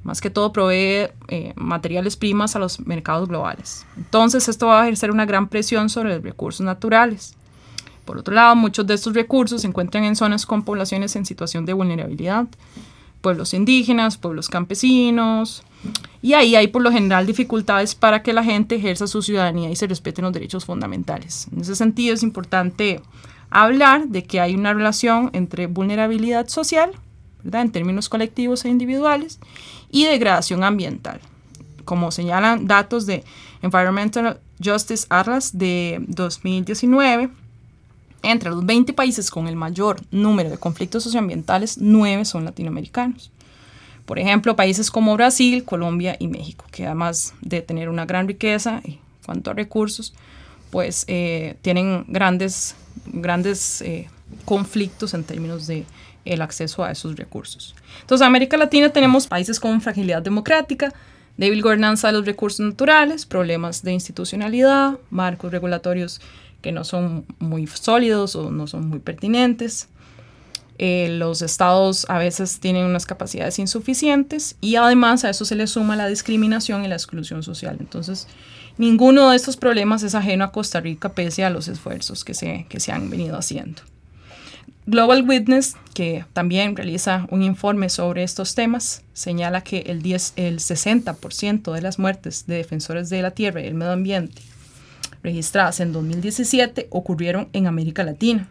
más 0.03 0.21
que 0.21 0.31
todo 0.31 0.53
provee 0.53 1.09
eh, 1.29 1.53
materiales 1.57 2.17
primas 2.17 2.57
a 2.57 2.59
los 2.59 2.81
mercados 2.81 3.29
globales. 3.29 3.87
Entonces, 3.97 4.49
esto 4.49 4.67
va 4.67 4.83
a 4.83 4.85
ejercer 4.85 5.11
una 5.11 5.27
gran 5.27 5.49
presión 5.49 5.91
sobre 5.91 6.15
los 6.15 6.23
recursos 6.23 6.65
naturales. 6.65 7.35
Por 8.05 8.19
otro 8.19 8.35
lado, 8.35 8.57
muchos 8.57 8.87
de 8.87 8.95
estos 8.95 9.15
recursos 9.15 9.61
se 9.61 9.69
encuentran 9.69 10.05
en 10.05 10.17
zonas 10.17 10.47
con 10.47 10.65
poblaciones 10.65 11.15
en 11.17 11.27
situación 11.27 11.67
de 11.67 11.75
vulnerabilidad, 11.75 12.47
pueblos 13.21 13.55
indígenas, 13.55 14.17
pueblos 14.17 14.49
campesinos, 14.49 15.63
y 16.23 16.35
ahí 16.35 16.57
hay 16.57 16.69
por 16.69 16.83
lo 16.83 16.91
general 16.91 17.27
dificultades 17.27 17.95
para 17.95 18.23
que 18.23 18.33
la 18.33 18.45
gente 18.45 18.77
ejerza 18.77 19.07
su 19.07 19.23
ciudadanía 19.23 19.71
y 19.71 19.77
se 19.77 19.87
respeten 19.87 20.25
los 20.25 20.33
derechos 20.33 20.65
fundamentales. 20.65 21.49
En 21.53 21.61
ese 21.61 21.77
sentido 21.77 22.15
es 22.15 22.23
importante 22.23 23.01
hablar 23.51 24.09
de 24.09 24.25
que 24.25 24.41
hay 24.41 24.55
una 24.55 24.75
relación 24.75 25.31
entre 25.33 25.67
vulnerabilidad 25.67 26.49
social, 26.49 26.93
¿verdad? 27.43 27.63
en 27.63 27.73
términos 27.73 28.09
colectivos 28.09 28.65
e 28.65 28.69
individuales, 28.69 29.39
y 29.91 30.05
degradación 30.05 30.65
ambiental, 30.65 31.21
como 31.85 32.11
señalan 32.11 32.67
datos 32.67 33.07
de 33.07 33.25
Environmental 33.63 34.41
Justice 34.63 35.07
Atlas 35.09 35.57
de 35.57 36.03
2019. 36.09 37.31
Entre 38.23 38.51
los 38.51 38.65
20 38.67 38.93
países 38.93 39.31
con 39.31 39.49
el 39.49 39.57
mayor 39.57 40.01
número 40.11 40.51
de 40.51 40.59
conflictos 40.59 41.05
socioambientales, 41.05 41.79
9 41.79 42.27
son 42.27 42.45
latinoamericanos. 42.45 43.31
Por 44.05 44.19
ejemplo, 44.19 44.57
países 44.57 44.91
como 44.91 45.15
Brasil, 45.15 45.65
Colombia 45.65 46.17
y 46.19 46.29
México, 46.29 46.67
que 46.71 46.85
además 46.85 47.33
de 47.41 47.63
tener 47.63 47.89
una 47.89 48.07
gran 48.07 48.29
riqueza 48.29 48.83
en 48.85 48.99
cuanto 49.25 49.51
a 49.51 49.55
recursos, 49.55 50.15
pues 50.71 51.05
eh, 51.07 51.57
tienen 51.63 52.05
grandes, 52.09 52.75
grandes 53.07 53.81
eh, 53.83 54.09
conflictos 54.45 55.15
en 55.15 55.25
términos 55.25 55.67
de 55.67 55.85
el 56.25 56.43
acceso 56.43 56.85
a 56.85 56.91
esos 56.91 57.17
recursos. 57.17 57.75
Entonces, 58.01 58.23
en 58.23 58.29
América 58.29 58.57
Latina 58.57 58.91
tenemos 58.91 59.27
países 59.27 59.59
con 59.59 59.81
fragilidad 59.81 60.23
democrática, 60.23 60.93
débil 61.37 61.63
gobernanza 61.63 62.09
de 62.09 62.15
los 62.15 62.27
recursos 62.27 62.61
naturales, 62.61 63.27
problemas 63.27 63.83
de 63.83 63.93
institucionalidad, 63.93 64.99
marcos 65.11 65.53
regulatorios 65.53 66.21
que 66.61 66.73
no 66.73 66.85
son 66.85 67.25
muy 67.39 67.67
sólidos 67.67 68.37
o 68.37 68.51
no 68.51 68.67
son 68.67 68.89
muy 68.89 68.99
pertinentes. 68.99 69.89
Eh, 70.83 71.09
los 71.11 71.43
estados 71.43 72.07
a 72.09 72.19
veces 72.19 72.59
tienen 72.59 72.87
unas 72.87 73.05
capacidades 73.05 73.59
insuficientes 73.59 74.57
y 74.63 74.77
además 74.77 75.25
a 75.25 75.31
eso 75.31 75.45
se 75.45 75.55
le 75.55 75.67
suma 75.67 75.95
la 75.95 76.07
discriminación 76.07 76.85
y 76.85 76.89
la 76.89 76.95
exclusión 76.95 77.43
social. 77.43 77.77
Entonces, 77.81 78.27
ninguno 78.79 79.31
de 79.31 79.37
estos 79.37 79.59
problemas 79.59 80.03
es 80.03 80.15
ajeno 80.15 80.45
a 80.45 80.53
Costa 80.53 80.81
Rica 80.81 81.11
pese 81.11 81.45
a 81.45 81.51
los 81.51 81.69
esfuerzos 81.69 82.25
que 82.25 82.33
se, 82.33 82.67
que 82.69 82.81
se 82.81 82.93
han 82.93 83.11
venido 83.11 83.37
haciendo. 83.37 83.83
Global 84.87 85.25
Witness, 85.29 85.77
que 85.95 86.25
también 86.33 86.75
realiza 86.75 87.27
un 87.31 87.43
informe 87.43 87.89
sobre 87.91 88.23
estos 88.23 88.55
temas, 88.55 89.03
señala 89.13 89.63
que 89.63 89.81
el, 89.87 90.03
10, 90.03 90.35
el 90.37 90.59
60% 90.59 91.73
de 91.73 91.83
las 91.83 91.99
muertes 91.99 92.47
de 92.47 92.57
defensores 92.57 93.11
de 93.11 93.23
la 93.23 93.31
tierra 93.33 93.61
y 93.61 93.67
el 93.67 93.75
medio 93.75 93.93
ambiente 93.93 94.43
registradas 95.23 95.81
en 95.81 95.93
2017 95.93 96.89
ocurrieron 96.91 97.49
en 97.53 97.67
América 97.67 98.03
Latina. 98.03 98.49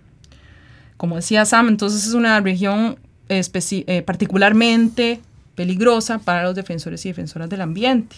Como 0.97 1.15
decía 1.15 1.45
Sam, 1.45 1.69
entonces 1.69 2.05
es 2.05 2.13
una 2.13 2.39
región 2.41 2.99
eh, 3.29 4.03
particularmente 4.05 5.21
peligrosa 5.55 6.19
para 6.19 6.43
los 6.43 6.55
defensores 6.55 7.05
y 7.05 7.09
defensoras 7.09 7.49
del 7.49 7.61
ambiente. 7.61 8.17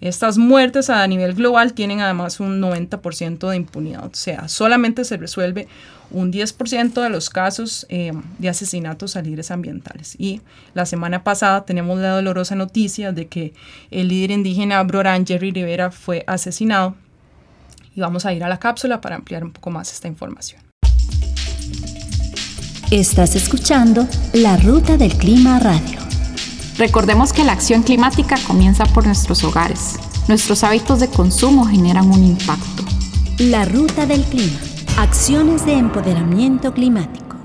Estas 0.00 0.36
muertes 0.36 0.90
a 0.90 1.06
nivel 1.06 1.34
global 1.34 1.72
tienen 1.72 2.00
además 2.00 2.38
un 2.40 2.60
90% 2.60 3.48
de 3.48 3.56
impunidad, 3.56 4.04
o 4.04 4.10
sea, 4.12 4.48
solamente 4.48 5.04
se 5.04 5.16
resuelve 5.16 5.68
un 6.10 6.32
10% 6.32 7.02
de 7.02 7.08
los 7.08 7.30
casos 7.30 7.86
eh, 7.88 8.12
de 8.38 8.48
asesinatos 8.48 9.16
a 9.16 9.22
líderes 9.22 9.50
ambientales. 9.50 10.14
Y 10.18 10.40
la 10.74 10.86
semana 10.86 11.24
pasada 11.24 11.64
tenemos 11.64 11.98
la 11.98 12.10
dolorosa 12.10 12.54
noticia 12.54 13.12
de 13.12 13.26
que 13.26 13.54
el 13.90 14.08
líder 14.08 14.30
indígena 14.30 14.82
Brorán 14.82 15.26
Jerry 15.26 15.50
Rivera 15.50 15.90
fue 15.90 16.24
asesinado. 16.26 16.94
Y 17.94 18.00
vamos 18.00 18.26
a 18.26 18.32
ir 18.32 18.44
a 18.44 18.48
la 18.48 18.58
cápsula 18.58 19.00
para 19.00 19.16
ampliar 19.16 19.42
un 19.42 19.52
poco 19.52 19.70
más 19.70 19.92
esta 19.92 20.06
información. 20.06 20.60
Estás 22.90 23.34
escuchando 23.34 24.06
La 24.32 24.56
Ruta 24.58 24.96
del 24.96 25.14
Clima 25.16 25.58
Radio. 25.58 26.05
Recordemos 26.78 27.32
que 27.32 27.42
la 27.42 27.52
acción 27.52 27.82
climática 27.82 28.36
comienza 28.46 28.84
por 28.84 29.06
nuestros 29.06 29.42
hogares. 29.44 29.96
Nuestros 30.28 30.62
hábitos 30.62 31.00
de 31.00 31.08
consumo 31.08 31.64
generan 31.64 32.10
un 32.10 32.22
impacto. 32.22 32.84
La 33.38 33.64
Ruta 33.64 34.04
del 34.04 34.22
Clima. 34.24 34.58
Acciones 34.98 35.64
de 35.64 35.72
empoderamiento 35.72 36.74
climático. 36.74 37.36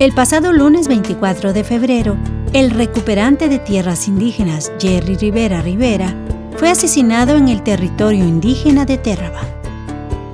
El 0.00 0.12
pasado 0.12 0.52
lunes 0.52 0.88
24 0.88 1.52
de 1.52 1.62
febrero, 1.62 2.16
el 2.52 2.72
recuperante 2.72 3.48
de 3.48 3.60
tierras 3.60 4.08
indígenas 4.08 4.72
Jerry 4.80 5.16
Rivera 5.16 5.62
Rivera 5.62 6.14
fue 6.56 6.68
asesinado 6.68 7.36
en 7.36 7.48
el 7.48 7.62
territorio 7.62 8.24
indígena 8.24 8.84
de 8.84 8.98
Terraba. 8.98 9.42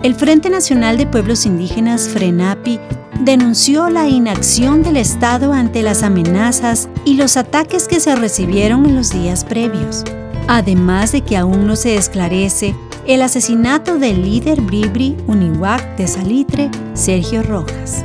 El 0.03 0.15
Frente 0.15 0.49
Nacional 0.49 0.97
de 0.97 1.07
Pueblos 1.07 1.45
Indígenas 1.45 2.09
FRENAPI 2.09 2.81
denunció 3.21 3.91
la 3.91 4.09
inacción 4.09 4.83
del 4.83 4.97
Estado 4.97 5.53
ante 5.53 5.83
las 5.83 6.03
amenazas 6.03 6.89
y 7.05 7.15
los 7.15 7.37
ataques 7.37 7.87
que 7.87 8.01
se 8.01 8.17
recibieron 8.17 8.87
en 8.87 8.97
los 8.97 9.11
días 9.11 9.45
previos, 9.45 10.05
además 10.49 11.13
de 11.13 11.21
que 11.21 11.37
aún 11.37 11.67
no 11.67 11.77
se 11.77 11.97
esclarece 11.97 12.75
el 13.07 13.23
asesinato 13.23 13.99
del 13.99 14.23
líder 14.23 14.61
Bribri 14.63 15.17
Uniwac 15.27 15.97
de 15.97 16.09
Salitre, 16.09 16.71
Sergio 16.95 17.43
Rojas. 17.43 18.03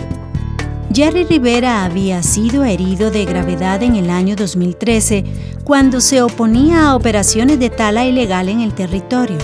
Jerry 0.93 1.25
Rivera 1.25 1.83
había 1.83 2.23
sido 2.23 2.63
herido 2.63 3.11
de 3.11 3.25
gravedad 3.25 3.83
en 3.83 3.95
el 3.95 4.09
año 4.09 4.35
2013 4.35 5.25
cuando 5.63 5.99
se 5.99 6.21
oponía 6.21 6.87
a 6.87 6.95
operaciones 6.95 7.59
de 7.59 7.69
tala 7.69 8.05
ilegal 8.05 8.49
en 8.49 8.61
el 8.61 8.73
territorio. 8.73 9.37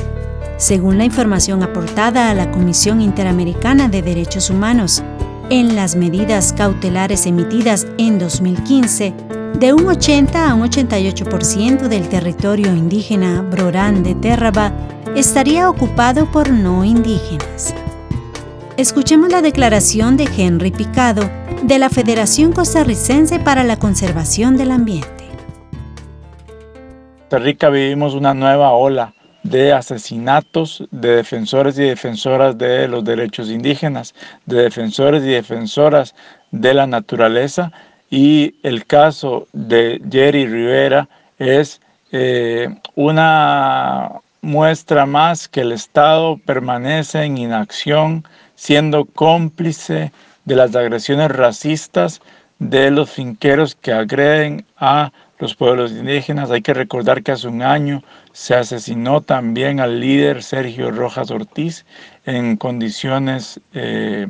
Según 0.57 0.97
la 0.97 1.05
información 1.05 1.63
aportada 1.63 2.29
a 2.29 2.33
la 2.33 2.51
Comisión 2.51 3.01
Interamericana 3.01 3.87
de 3.87 4.01
Derechos 4.01 4.49
Humanos, 4.49 5.03
en 5.50 5.75
las 5.75 5.95
medidas 5.95 6.53
cautelares 6.53 7.25
emitidas 7.25 7.88
en 7.98 8.19
2015, 8.19 9.13
de 9.60 9.74
un 9.74 9.88
80 9.88 10.50
a 10.50 10.53
un 10.55 10.62
88% 10.62 11.88
del 11.88 12.07
territorio 12.10 12.67
indígena 12.74 13.41
Brorán 13.41 14.03
de 14.03 14.15
Terraba 14.15 14.71
estaría 15.15 15.69
ocupado 15.69 16.31
por 16.31 16.50
no 16.50 16.83
indígenas. 16.83 17.75
Escuchemos 18.77 19.29
la 19.29 19.41
declaración 19.41 20.17
de 20.17 20.29
Henry 20.36 20.71
Picado 20.71 21.29
de 21.63 21.77
la 21.77 21.89
Federación 21.89 22.53
Costarricense 22.53 23.39
para 23.39 23.63
la 23.63 23.77
Conservación 23.77 24.57
del 24.57 24.71
Ambiente. 24.71 25.25
En 25.25 27.19
Costa 27.19 27.39
Rica 27.39 27.69
vivimos 27.69 28.13
una 28.13 28.33
nueva 28.33 28.71
ola 28.71 29.13
de 29.43 29.74
asesinatos 29.74 30.83
de 30.91 31.17
defensores 31.17 31.77
y 31.79 31.83
defensoras 31.83 32.57
de 32.57 32.88
los 32.88 33.03
derechos 33.03 33.50
indígenas, 33.50 34.13
de 34.45 34.63
defensores 34.63 35.24
y 35.24 35.29
defensoras 35.29 36.15
de 36.51 36.74
la 36.74 36.88
naturaleza. 36.88 37.71
Y 38.10 38.55
el 38.63 38.86
caso 38.86 39.48
de 39.53 40.01
Jerry 40.12 40.45
Rivera 40.45 41.07
es 41.39 41.81
eh, 42.12 42.67
una 42.95 44.12
muestra 44.41 45.05
más 45.05 45.48
que 45.48 45.62
el 45.62 45.71
Estado 45.71 46.38
permanece 46.45 47.24
en 47.24 47.38
inacción, 47.38 48.25
siendo 48.55 49.05
cómplice 49.05 50.12
de 50.45 50.55
las 50.55 50.75
agresiones 50.75 51.31
racistas 51.31 52.21
de 52.60 52.91
los 52.91 53.10
finqueros 53.10 53.75
que 53.75 53.91
agreden 53.91 54.65
a 54.77 55.12
los 55.41 55.55
pueblos 55.55 55.91
indígenas. 55.91 56.51
Hay 56.51 56.62
que 56.62 56.74
recordar 56.74 57.24
que 57.24 57.31
hace 57.33 57.48
un 57.48 57.63
año 57.63 58.03
se 58.31 58.55
asesinó 58.55 59.21
también 59.21 59.79
al 59.79 60.00
líder 60.00 60.43
Sergio 60.43 60.91
Rojas 60.91 61.31
Ortiz 61.31 61.86
en 62.25 62.55
condiciones 62.55 63.60
eh, 63.74 64.27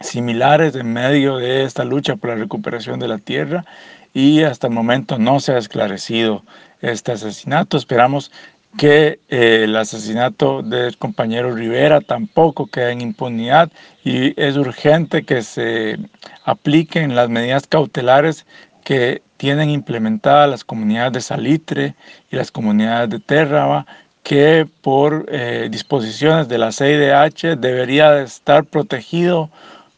similares 0.00 0.74
en 0.74 0.92
medio 0.92 1.36
de 1.36 1.64
esta 1.64 1.84
lucha 1.84 2.16
por 2.16 2.30
la 2.30 2.36
recuperación 2.36 2.98
de 2.98 3.08
la 3.08 3.18
tierra 3.18 3.66
y 4.14 4.42
hasta 4.42 4.66
el 4.66 4.72
momento 4.72 5.18
no 5.18 5.40
se 5.40 5.52
ha 5.52 5.58
esclarecido 5.58 6.42
este 6.80 7.12
asesinato. 7.12 7.76
Esperamos 7.76 8.32
que 8.78 9.20
eh, 9.28 9.64
el 9.64 9.76
asesinato 9.76 10.62
del 10.62 10.96
compañero 10.96 11.54
Rivera 11.54 12.00
tampoco 12.00 12.66
quede 12.66 12.92
en 12.92 13.02
impunidad 13.02 13.70
y 14.04 14.40
es 14.40 14.56
urgente 14.56 15.24
que 15.24 15.42
se 15.42 15.98
apliquen 16.44 17.14
las 17.14 17.28
medidas 17.28 17.66
cautelares 17.66 18.46
que 18.84 19.22
tienen 19.40 19.70
implementadas 19.70 20.50
las 20.50 20.64
comunidades 20.64 21.14
de 21.14 21.20
Salitre 21.22 21.94
y 22.30 22.36
las 22.36 22.50
comunidades 22.50 23.08
de 23.08 23.20
Terraba, 23.20 23.86
que 24.22 24.68
por 24.82 25.24
eh, 25.30 25.68
disposiciones 25.70 26.46
de 26.46 26.58
la 26.58 26.72
CIDH 26.72 27.56
debería 27.56 28.10
de 28.10 28.24
estar 28.24 28.66
protegido 28.66 29.48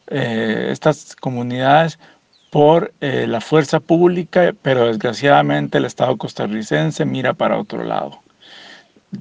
eh, 0.07 0.69
estas 0.71 1.13
comunidades 1.17 1.99
por 2.51 2.93
la 3.01 3.41
fuerza 3.41 3.81
pública, 3.81 4.53
pero 4.61 4.85
desgraciadamente 4.87 5.79
el 5.79 5.85
Estado 5.85 6.15
costarricense 6.17 7.03
mira 7.03 7.33
para 7.33 7.59
otro 7.59 7.83
lado. 7.83 8.19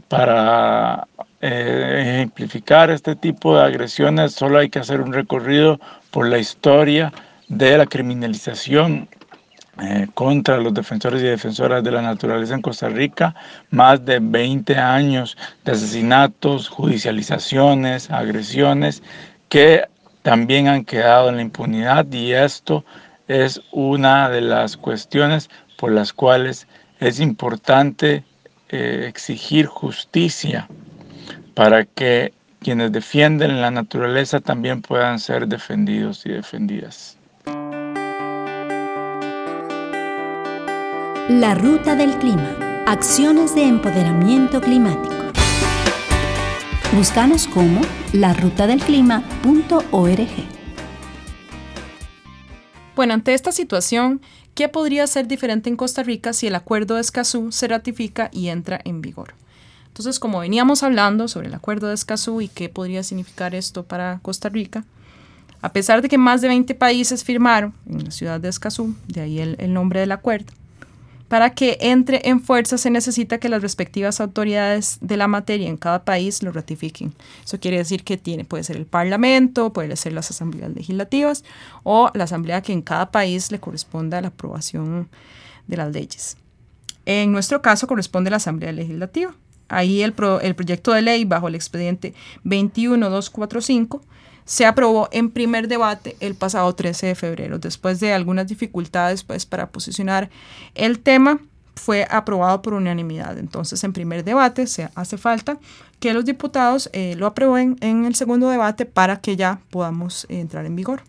Para 0.06 1.08
eh, 1.40 2.02
ejemplificar 2.02 2.90
este 2.90 3.16
tipo 3.16 3.56
de 3.56 3.64
agresiones 3.64 4.34
solo 4.34 4.60
hay 4.60 4.70
que 4.70 4.78
hacer 4.78 5.00
un 5.00 5.12
recorrido 5.12 5.80
por 6.12 6.28
la 6.28 6.38
historia 6.38 7.12
de 7.48 7.76
la 7.76 7.86
criminalización 7.86 9.08
eh, 9.80 10.06
contra 10.12 10.58
los 10.58 10.74
defensores 10.74 11.22
y 11.22 11.26
defensoras 11.26 11.82
de 11.82 11.90
la 11.90 12.02
naturaleza 12.02 12.54
en 12.54 12.60
Costa 12.60 12.90
Rica, 12.90 13.34
más 13.70 14.04
de 14.04 14.18
20 14.20 14.76
años 14.76 15.36
de 15.64 15.72
asesinatos, 15.72 16.68
judicializaciones, 16.68 18.10
agresiones 18.10 19.02
que 19.48 19.84
también 20.22 20.68
han 20.68 20.84
quedado 20.84 21.30
en 21.30 21.36
la 21.36 21.42
impunidad 21.42 22.06
y 22.12 22.32
esto 22.32 22.84
es 23.28 23.62
una 23.72 24.28
de 24.28 24.42
las 24.42 24.76
cuestiones 24.76 25.48
por 25.78 25.90
las 25.92 26.12
cuales 26.12 26.68
es 27.00 27.18
importante 27.18 28.24
eh, 28.68 29.06
exigir 29.08 29.66
justicia 29.66 30.68
para 31.54 31.84
que 31.84 32.34
quienes 32.60 32.92
defienden 32.92 33.60
la 33.60 33.70
naturaleza 33.70 34.40
también 34.40 34.82
puedan 34.82 35.18
ser 35.18 35.48
defendidos 35.48 36.24
y 36.26 36.30
defendidas. 36.30 37.18
La 41.28 41.54
Ruta 41.54 41.94
del 41.94 42.18
Clima. 42.18 42.82
Acciones 42.84 43.54
de 43.54 43.62
empoderamiento 43.62 44.60
climático. 44.60 45.14
Búscanos 46.96 47.46
como 47.46 47.80
larutadelclima.org. 48.12 50.28
Bueno, 52.96 53.14
ante 53.14 53.34
esta 53.34 53.52
situación, 53.52 54.20
¿qué 54.56 54.68
podría 54.68 55.06
ser 55.06 55.28
diferente 55.28 55.70
en 55.70 55.76
Costa 55.76 56.02
Rica 56.02 56.32
si 56.32 56.48
el 56.48 56.56
acuerdo 56.56 56.96
de 56.96 57.02
Escazú 57.02 57.52
se 57.52 57.68
ratifica 57.68 58.28
y 58.32 58.48
entra 58.48 58.80
en 58.84 59.00
vigor? 59.00 59.34
Entonces, 59.86 60.18
como 60.18 60.40
veníamos 60.40 60.82
hablando 60.82 61.28
sobre 61.28 61.46
el 61.46 61.54
acuerdo 61.54 61.86
de 61.86 61.94
Escazú 61.94 62.40
y 62.40 62.48
qué 62.48 62.68
podría 62.68 63.04
significar 63.04 63.54
esto 63.54 63.84
para 63.84 64.18
Costa 64.22 64.48
Rica, 64.48 64.84
a 65.60 65.72
pesar 65.72 66.02
de 66.02 66.08
que 66.08 66.18
más 66.18 66.40
de 66.40 66.48
20 66.48 66.74
países 66.74 67.22
firmaron 67.22 67.74
en 67.88 68.06
la 68.06 68.10
ciudad 68.10 68.40
de 68.40 68.48
Escazú, 68.48 68.96
de 69.06 69.20
ahí 69.20 69.38
el 69.38 69.72
nombre 69.72 70.00
del 70.00 70.10
acuerdo, 70.10 70.52
para 71.32 71.54
que 71.54 71.78
entre 71.80 72.20
en 72.28 72.42
fuerza 72.42 72.76
se 72.76 72.90
necesita 72.90 73.38
que 73.38 73.48
las 73.48 73.62
respectivas 73.62 74.20
autoridades 74.20 74.98
de 75.00 75.16
la 75.16 75.28
materia 75.28 75.66
en 75.66 75.78
cada 75.78 76.04
país 76.04 76.42
lo 76.42 76.52
ratifiquen. 76.52 77.14
Eso 77.42 77.58
quiere 77.58 77.78
decir 77.78 78.04
que 78.04 78.18
tiene, 78.18 78.44
puede 78.44 78.64
ser 78.64 78.76
el 78.76 78.84
Parlamento, 78.84 79.72
puede 79.72 79.96
ser 79.96 80.12
las 80.12 80.30
asambleas 80.30 80.70
legislativas 80.74 81.42
o 81.84 82.10
la 82.12 82.24
asamblea 82.24 82.60
que 82.60 82.74
en 82.74 82.82
cada 82.82 83.10
país 83.10 83.50
le 83.50 83.60
corresponda 83.60 84.20
la 84.20 84.28
aprobación 84.28 85.08
de 85.68 85.78
las 85.78 85.90
leyes. 85.90 86.36
En 87.06 87.32
nuestro 87.32 87.62
caso 87.62 87.86
corresponde 87.86 88.28
la 88.28 88.36
Asamblea 88.36 88.72
Legislativa. 88.72 89.34
Ahí 89.70 90.02
el, 90.02 90.14
el 90.42 90.54
proyecto 90.54 90.92
de 90.92 91.00
ley 91.00 91.24
bajo 91.24 91.48
el 91.48 91.54
expediente 91.54 92.12
21245 92.44 94.02
se 94.44 94.66
aprobó 94.66 95.08
en 95.12 95.30
primer 95.30 95.68
debate 95.68 96.16
el 96.20 96.34
pasado 96.34 96.74
13 96.74 97.08
de 97.08 97.14
febrero. 97.14 97.58
Después 97.58 98.00
de 98.00 98.12
algunas 98.12 98.46
dificultades 98.46 99.24
pues, 99.24 99.46
para 99.46 99.70
posicionar 99.70 100.30
el 100.74 101.00
tema, 101.00 101.40
fue 101.74 102.06
aprobado 102.10 102.62
por 102.62 102.74
unanimidad. 102.74 103.38
Entonces, 103.38 103.82
en 103.84 103.92
primer 103.92 104.24
debate 104.24 104.66
se 104.66 104.88
hace 104.94 105.16
falta 105.16 105.58
que 106.00 106.12
los 106.12 106.24
diputados 106.24 106.90
eh, 106.92 107.14
lo 107.16 107.26
aprueben 107.26 107.76
en 107.80 108.04
el 108.04 108.14
segundo 108.14 108.48
debate 108.48 108.86
para 108.86 109.20
que 109.20 109.36
ya 109.36 109.60
podamos 109.70 110.26
entrar 110.28 110.66
en 110.66 110.76
vigor. 110.76 111.02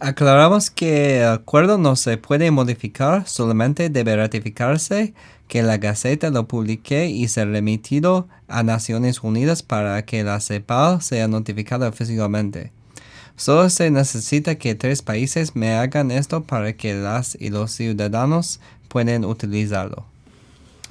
Aclaramos 0.00 0.70
que 0.70 1.20
el 1.20 1.28
acuerdo 1.28 1.78
no 1.78 1.94
se 1.94 2.16
puede 2.16 2.50
modificar, 2.50 3.28
solamente 3.28 3.88
debe 3.88 4.16
ratificarse 4.16 5.14
que 5.52 5.62
la 5.62 5.76
Gaceta 5.76 6.30
lo 6.30 6.48
publique 6.48 7.08
y 7.08 7.28
ser 7.28 7.50
remitido 7.50 8.26
a 8.48 8.62
Naciones 8.62 9.22
Unidas 9.22 9.62
para 9.62 10.02
que 10.06 10.24
la 10.24 10.40
CEPAL 10.40 11.02
sea 11.02 11.28
notificada 11.28 11.90
oficialmente. 11.90 12.72
Solo 13.36 13.68
se 13.68 13.90
necesita 13.90 14.54
que 14.54 14.74
tres 14.74 15.02
países 15.02 15.54
me 15.54 15.74
hagan 15.74 16.10
esto 16.10 16.42
para 16.42 16.72
que 16.72 16.94
las 16.94 17.36
y 17.38 17.50
los 17.50 17.70
ciudadanos 17.70 18.60
puedan 18.88 19.26
utilizarlo. 19.26 20.06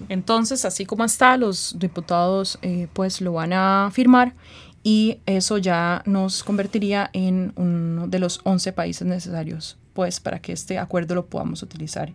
Entonces, 0.09 0.63
así 0.63 0.85
como 0.85 1.05
está, 1.05 1.37
los 1.37 1.77
diputados 1.79 2.59
eh, 2.61 2.87
pues 2.93 3.19
lo 3.19 3.33
van 3.33 3.53
a 3.53 3.89
firmar 3.91 4.35
y 4.83 5.17
eso 5.25 5.57
ya 5.57 6.03
nos 6.05 6.43
convertiría 6.43 7.09
en 7.13 7.51
uno 7.55 8.07
de 8.07 8.19
los 8.19 8.41
11 8.43 8.73
países 8.73 9.07
necesarios 9.07 9.79
pues 9.93 10.19
para 10.19 10.39
que 10.39 10.53
este 10.53 10.77
acuerdo 10.77 11.15
lo 11.15 11.25
podamos 11.25 11.63
utilizar 11.63 12.13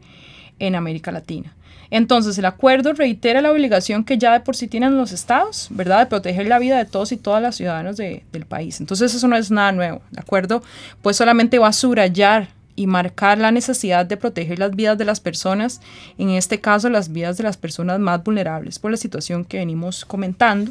en 0.60 0.76
América 0.76 1.10
Latina. 1.10 1.56
Entonces, 1.90 2.38
el 2.38 2.44
acuerdo 2.44 2.92
reitera 2.92 3.40
la 3.40 3.52
obligación 3.52 4.04
que 4.04 4.18
ya 4.18 4.32
de 4.32 4.40
por 4.40 4.56
sí 4.56 4.68
tienen 4.68 4.96
los 4.96 5.12
estados, 5.12 5.68
¿verdad?, 5.70 6.00
de 6.00 6.06
proteger 6.06 6.46
la 6.46 6.58
vida 6.58 6.78
de 6.78 6.84
todos 6.84 7.12
y 7.12 7.16
todas 7.16 7.42
las 7.42 7.56
ciudadanos 7.56 7.96
del 7.96 8.46
país. 8.48 8.80
Entonces, 8.80 9.14
eso 9.14 9.28
no 9.28 9.36
es 9.36 9.50
nada 9.50 9.72
nuevo. 9.72 10.02
El 10.12 10.18
acuerdo, 10.18 10.62
pues 11.02 11.16
solamente 11.16 11.58
va 11.58 11.68
a 11.68 11.72
subrayar 11.72 12.48
y 12.76 12.86
marcar 12.86 13.38
la 13.38 13.50
necesidad 13.50 14.06
de 14.06 14.16
proteger 14.16 14.58
las 14.58 14.76
vidas 14.76 14.98
de 14.98 15.06
las 15.06 15.20
personas, 15.20 15.80
en 16.18 16.30
este 16.30 16.60
caso 16.60 16.90
las 16.90 17.10
vidas 17.10 17.38
de 17.38 17.44
las 17.44 17.56
personas 17.56 17.98
más 17.98 18.22
vulnerables 18.22 18.78
por 18.78 18.90
la 18.90 18.98
situación 18.98 19.44
que 19.44 19.56
venimos 19.56 20.04
comentando 20.04 20.70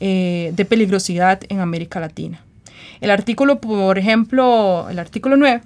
eh, 0.00 0.52
de 0.54 0.64
peligrosidad 0.64 1.40
en 1.48 1.60
América 1.60 2.00
Latina. 2.00 2.40
El 3.00 3.10
artículo, 3.10 3.60
por 3.60 3.98
ejemplo, 3.98 4.88
el 4.90 4.98
artículo 4.98 5.36
9, 5.36 5.60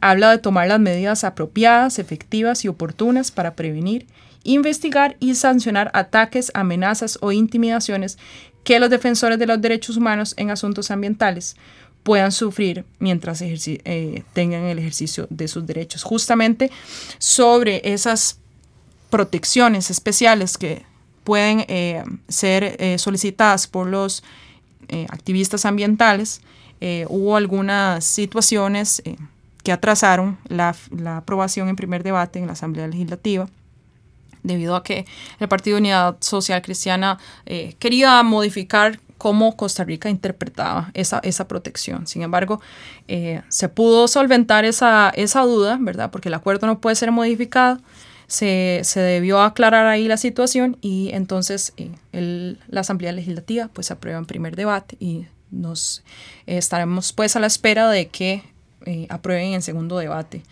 habla 0.00 0.30
de 0.30 0.38
tomar 0.38 0.68
las 0.68 0.80
medidas 0.80 1.24
apropiadas, 1.24 1.98
efectivas 1.98 2.64
y 2.64 2.68
oportunas 2.68 3.30
para 3.30 3.54
prevenir, 3.54 4.06
investigar 4.44 5.16
y 5.20 5.34
sancionar 5.34 5.90
ataques, 5.94 6.50
amenazas 6.54 7.18
o 7.20 7.32
intimidaciones 7.32 8.18
que 8.64 8.78
los 8.78 8.90
defensores 8.90 9.38
de 9.38 9.46
los 9.46 9.60
derechos 9.60 9.96
humanos 9.96 10.34
en 10.36 10.50
asuntos 10.50 10.90
ambientales 10.90 11.56
puedan 12.02 12.32
sufrir 12.32 12.84
mientras 12.98 13.42
eh, 13.42 14.24
tengan 14.32 14.64
el 14.64 14.78
ejercicio 14.78 15.26
de 15.30 15.48
sus 15.48 15.66
derechos. 15.66 16.02
Justamente 16.02 16.70
sobre 17.18 17.80
esas 17.84 18.38
protecciones 19.10 19.90
especiales 19.90 20.56
que 20.56 20.84
pueden 21.24 21.64
eh, 21.68 22.02
ser 22.28 22.76
eh, 22.78 22.98
solicitadas 22.98 23.66
por 23.66 23.86
los 23.86 24.22
activistas 25.10 25.66
ambientales, 25.66 26.40
hubo 27.08 27.36
algunas 27.36 28.04
situaciones 28.04 29.02
que 29.62 29.72
atrasaron 29.72 30.38
la, 30.48 30.74
aprobación 31.16 31.68
en 31.68 31.76
primer 31.76 32.02
debate 32.02 32.38
en 32.38 32.46
la 32.46 32.52
Asamblea 32.52 32.86
Legislativa 32.86 33.48
debido 34.42 34.76
a 34.76 34.82
que 34.82 35.04
el 35.40 35.48
Partido 35.48 35.78
Unidad 35.78 36.16
Social 36.20 36.62
Cristiana 36.62 37.18
eh, 37.44 37.74
quería 37.78 38.22
modificar 38.22 39.00
cómo 39.18 39.56
Costa 39.56 39.82
Rica 39.84 40.08
interpretaba 40.08 40.90
esa, 40.94 41.18
esa 41.24 41.48
protección. 41.48 42.06
Sin 42.06 42.22
embargo, 42.22 42.60
eh, 43.08 43.42
se 43.48 43.68
pudo 43.68 44.06
solventar 44.06 44.64
esa, 44.64 45.10
esa 45.10 45.42
duda, 45.42 45.76
¿verdad? 45.80 46.10
Porque 46.12 46.28
el 46.28 46.34
acuerdo 46.34 46.68
no 46.68 46.80
puede 46.80 46.94
ser 46.94 47.10
modificado. 47.10 47.80
Se, 48.28 48.82
se 48.84 49.00
debió 49.00 49.40
aclarar 49.40 49.86
ahí 49.86 50.06
la 50.06 50.18
situación 50.18 50.76
y 50.82 51.10
entonces 51.14 51.72
eh, 51.78 52.56
la 52.68 52.80
Asamblea 52.80 53.10
Legislativa 53.12 53.68
pues 53.72 53.90
aprueba 53.90 54.18
en 54.18 54.26
primer 54.26 54.54
debate 54.54 54.96
y 55.00 55.26
nos 55.50 56.04
estaremos 56.46 57.14
pues 57.14 57.36
a 57.36 57.40
la 57.40 57.46
espera 57.46 57.88
de 57.88 58.08
que 58.08 58.44
eh, 58.88 59.06
aprueben 59.10 59.52
en 59.52 59.60
segundo 59.60 59.98
debate 59.98 60.42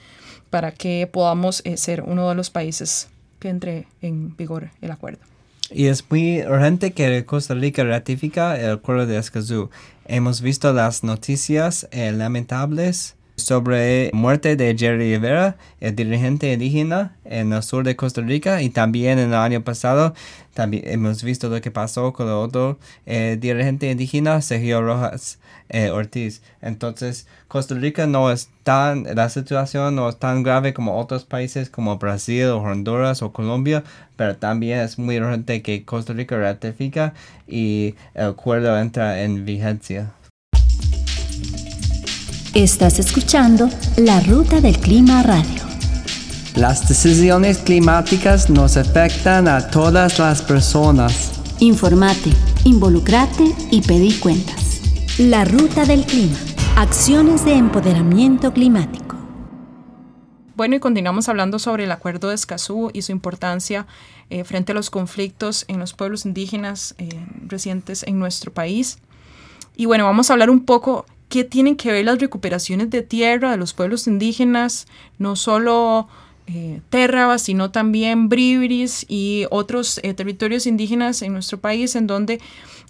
para 0.51 0.71
que 0.73 1.09
podamos 1.11 1.63
eh, 1.65 1.79
ser 1.79 2.03
uno 2.03 2.29
de 2.29 2.35
los 2.35 2.51
países 2.51 3.09
que 3.39 3.49
entre 3.49 3.87
en 4.03 4.37
vigor 4.37 4.71
el 4.83 4.91
acuerdo. 4.91 5.21
Y 5.71 5.87
es 5.87 6.05
muy 6.11 6.43
urgente 6.43 6.93
que 6.93 7.25
Costa 7.25 7.55
Rica 7.55 7.83
ratifica 7.83 8.61
el 8.61 8.73
acuerdo 8.73 9.07
de 9.07 9.17
Escazú. 9.17 9.71
Hemos 10.05 10.43
visto 10.43 10.73
las 10.75 11.03
noticias 11.03 11.89
eh, 11.91 12.13
lamentables 12.13 13.16
sobre 13.37 14.11
muerte 14.13 14.57
de 14.57 14.77
Jerry 14.77 15.15
Rivera, 15.15 15.57
el 15.81 15.95
dirigente 15.95 16.53
indígena 16.53 17.17
en 17.25 17.53
el 17.53 17.63
sur 17.63 17.85
de 17.85 17.97
Costa 17.97 18.23
Rica 18.23 18.63
y 18.63 18.71
también 18.71 19.19
en 19.19 19.29
el 19.29 19.35
año 19.35 19.63
pasado 19.63 20.15
también 20.55 20.85
hemos 20.87 21.23
visto 21.23 21.49
lo 21.51 21.61
que 21.61 21.71
pasó 21.71 22.13
con 22.15 22.29
el 22.29 22.33
otro 22.33 22.79
dirigente 23.05 23.91
indígena, 23.91 24.41
Sergio 24.41 24.81
Rojas 24.81 25.39
eh, 25.69 25.91
Ortiz. 25.91 26.43
Entonces, 26.63 27.27
Costa 27.49 27.75
Rica 27.75 28.07
no 28.07 28.31
es 28.31 28.49
tan, 28.63 29.05
la 29.15 29.29
situación 29.29 29.97
no 29.97 30.09
es 30.09 30.17
tan 30.17 30.43
grave 30.43 30.73
como 30.73 30.99
otros 30.99 31.25
países 31.25 31.71
como 31.71 31.99
Brasil 31.99 32.47
o 32.47 32.59
Honduras 32.59 33.23
o 33.23 33.33
Colombia, 33.33 33.85
pero 34.17 34.37
también 34.37 34.81
es 34.81 34.99
muy 34.99 35.19
urgente 35.19 35.63
que 35.63 35.85
Costa 35.85 36.13
Rica 36.13 36.39
ratifica 36.39 37.15
y 37.47 37.95
el 38.15 38.27
acuerdo 38.27 38.79
entra 38.79 39.23
en 39.23 39.45
vigencia. 39.45 40.13
Estás 42.57 42.99
escuchando 42.99 43.69
La 43.99 44.19
Ruta 44.21 44.63
del 44.63 44.79
Clima 44.79 45.23
Radio. 45.23 45.63
Las 46.55 46.89
decisiones 46.89 47.59
climáticas 47.59 48.49
nos 48.49 48.79
afectan 48.79 49.47
a 49.47 49.69
todas 49.69 50.19
las 50.19 50.41
personas. 50.41 51.39
Informate, 51.61 52.31
involucrate 52.65 53.45
y 53.71 53.83
pedí 53.83 54.19
cuentas. 54.21 54.81
La 55.19 55.45
Ruta 55.45 55.85
del 55.85 56.07
Clima. 56.07 56.39
Acciones 56.77 57.45
de 57.45 57.53
empoderamiento 57.53 58.55
climático. 58.55 59.17
Bueno, 60.55 60.77
y 60.77 60.81
continuamos 60.81 61.29
hablando 61.29 61.59
sobre 61.59 61.85
el 61.85 61.93
Acuerdo 61.93 62.31
de 62.31 62.37
Escazú 62.37 62.91
y 62.95 63.03
su 63.03 63.13
importancia 63.13 63.87
eh, 64.31 64.45
frente 64.45 64.73
a 64.73 64.75
los 64.75 64.89
conflictos 64.89 65.67
en 65.69 65.79
los 65.79 65.93
pueblos 65.93 66.25
indígenas 66.25 66.95
eh, 66.97 67.11
recientes 67.47 68.03
en 68.03 68.19
nuestro 68.19 68.51
país. 68.51 68.97
Y 69.77 69.85
bueno, 69.85 70.07
vamos 70.07 70.31
a 70.31 70.33
hablar 70.33 70.49
un 70.49 70.65
poco 70.65 71.05
qué 71.29 71.45
tienen 71.45 71.77
que 71.77 71.93
ver 71.93 72.05
las 72.05 72.19
recuperaciones 72.19 72.91
de 72.91 73.03
tierra 73.03 73.51
de 73.51 73.57
los 73.57 73.75
pueblos 73.75 74.07
indígenas, 74.07 74.87
no 75.19 75.37
solo 75.37 76.09
eh, 76.47 76.81
sino 77.39 77.71
también 77.71 78.29
Bribiris 78.29 79.05
y 79.09 79.47
otros 79.51 79.99
eh, 80.03 80.15
territorios 80.15 80.67
indígenas 80.67 81.23
en 81.23 81.33
nuestro 81.33 81.59
país 81.59 81.97
en 81.97 82.07
donde 82.07 82.41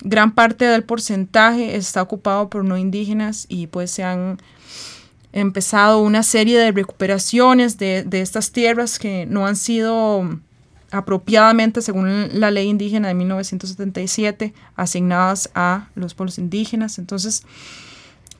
gran 0.02 0.34
parte 0.34 0.66
del 0.66 0.84
porcentaje 0.84 1.76
está 1.76 2.02
ocupado 2.02 2.50
por 2.50 2.64
no 2.64 2.76
indígenas 2.76 3.46
y 3.48 3.66
pues 3.66 3.90
se 3.90 4.04
han 4.04 4.38
empezado 5.32 6.00
una 6.00 6.22
serie 6.22 6.58
de 6.58 6.72
recuperaciones 6.72 7.78
de, 7.78 8.04
de 8.04 8.20
estas 8.20 8.52
tierras 8.52 8.98
que 8.98 9.26
no 9.26 9.46
han 9.46 9.56
sido 9.56 10.38
apropiadamente, 10.90 11.82
según 11.82 12.28
la 12.32 12.50
ley 12.50 12.68
indígena 12.68 13.08
de 13.08 13.14
1977, 13.14 14.54
asignadas 14.76 15.50
a 15.54 15.88
los 15.94 16.14
pueblos 16.14 16.38
indígenas. 16.38 16.98
Entonces, 16.98 17.42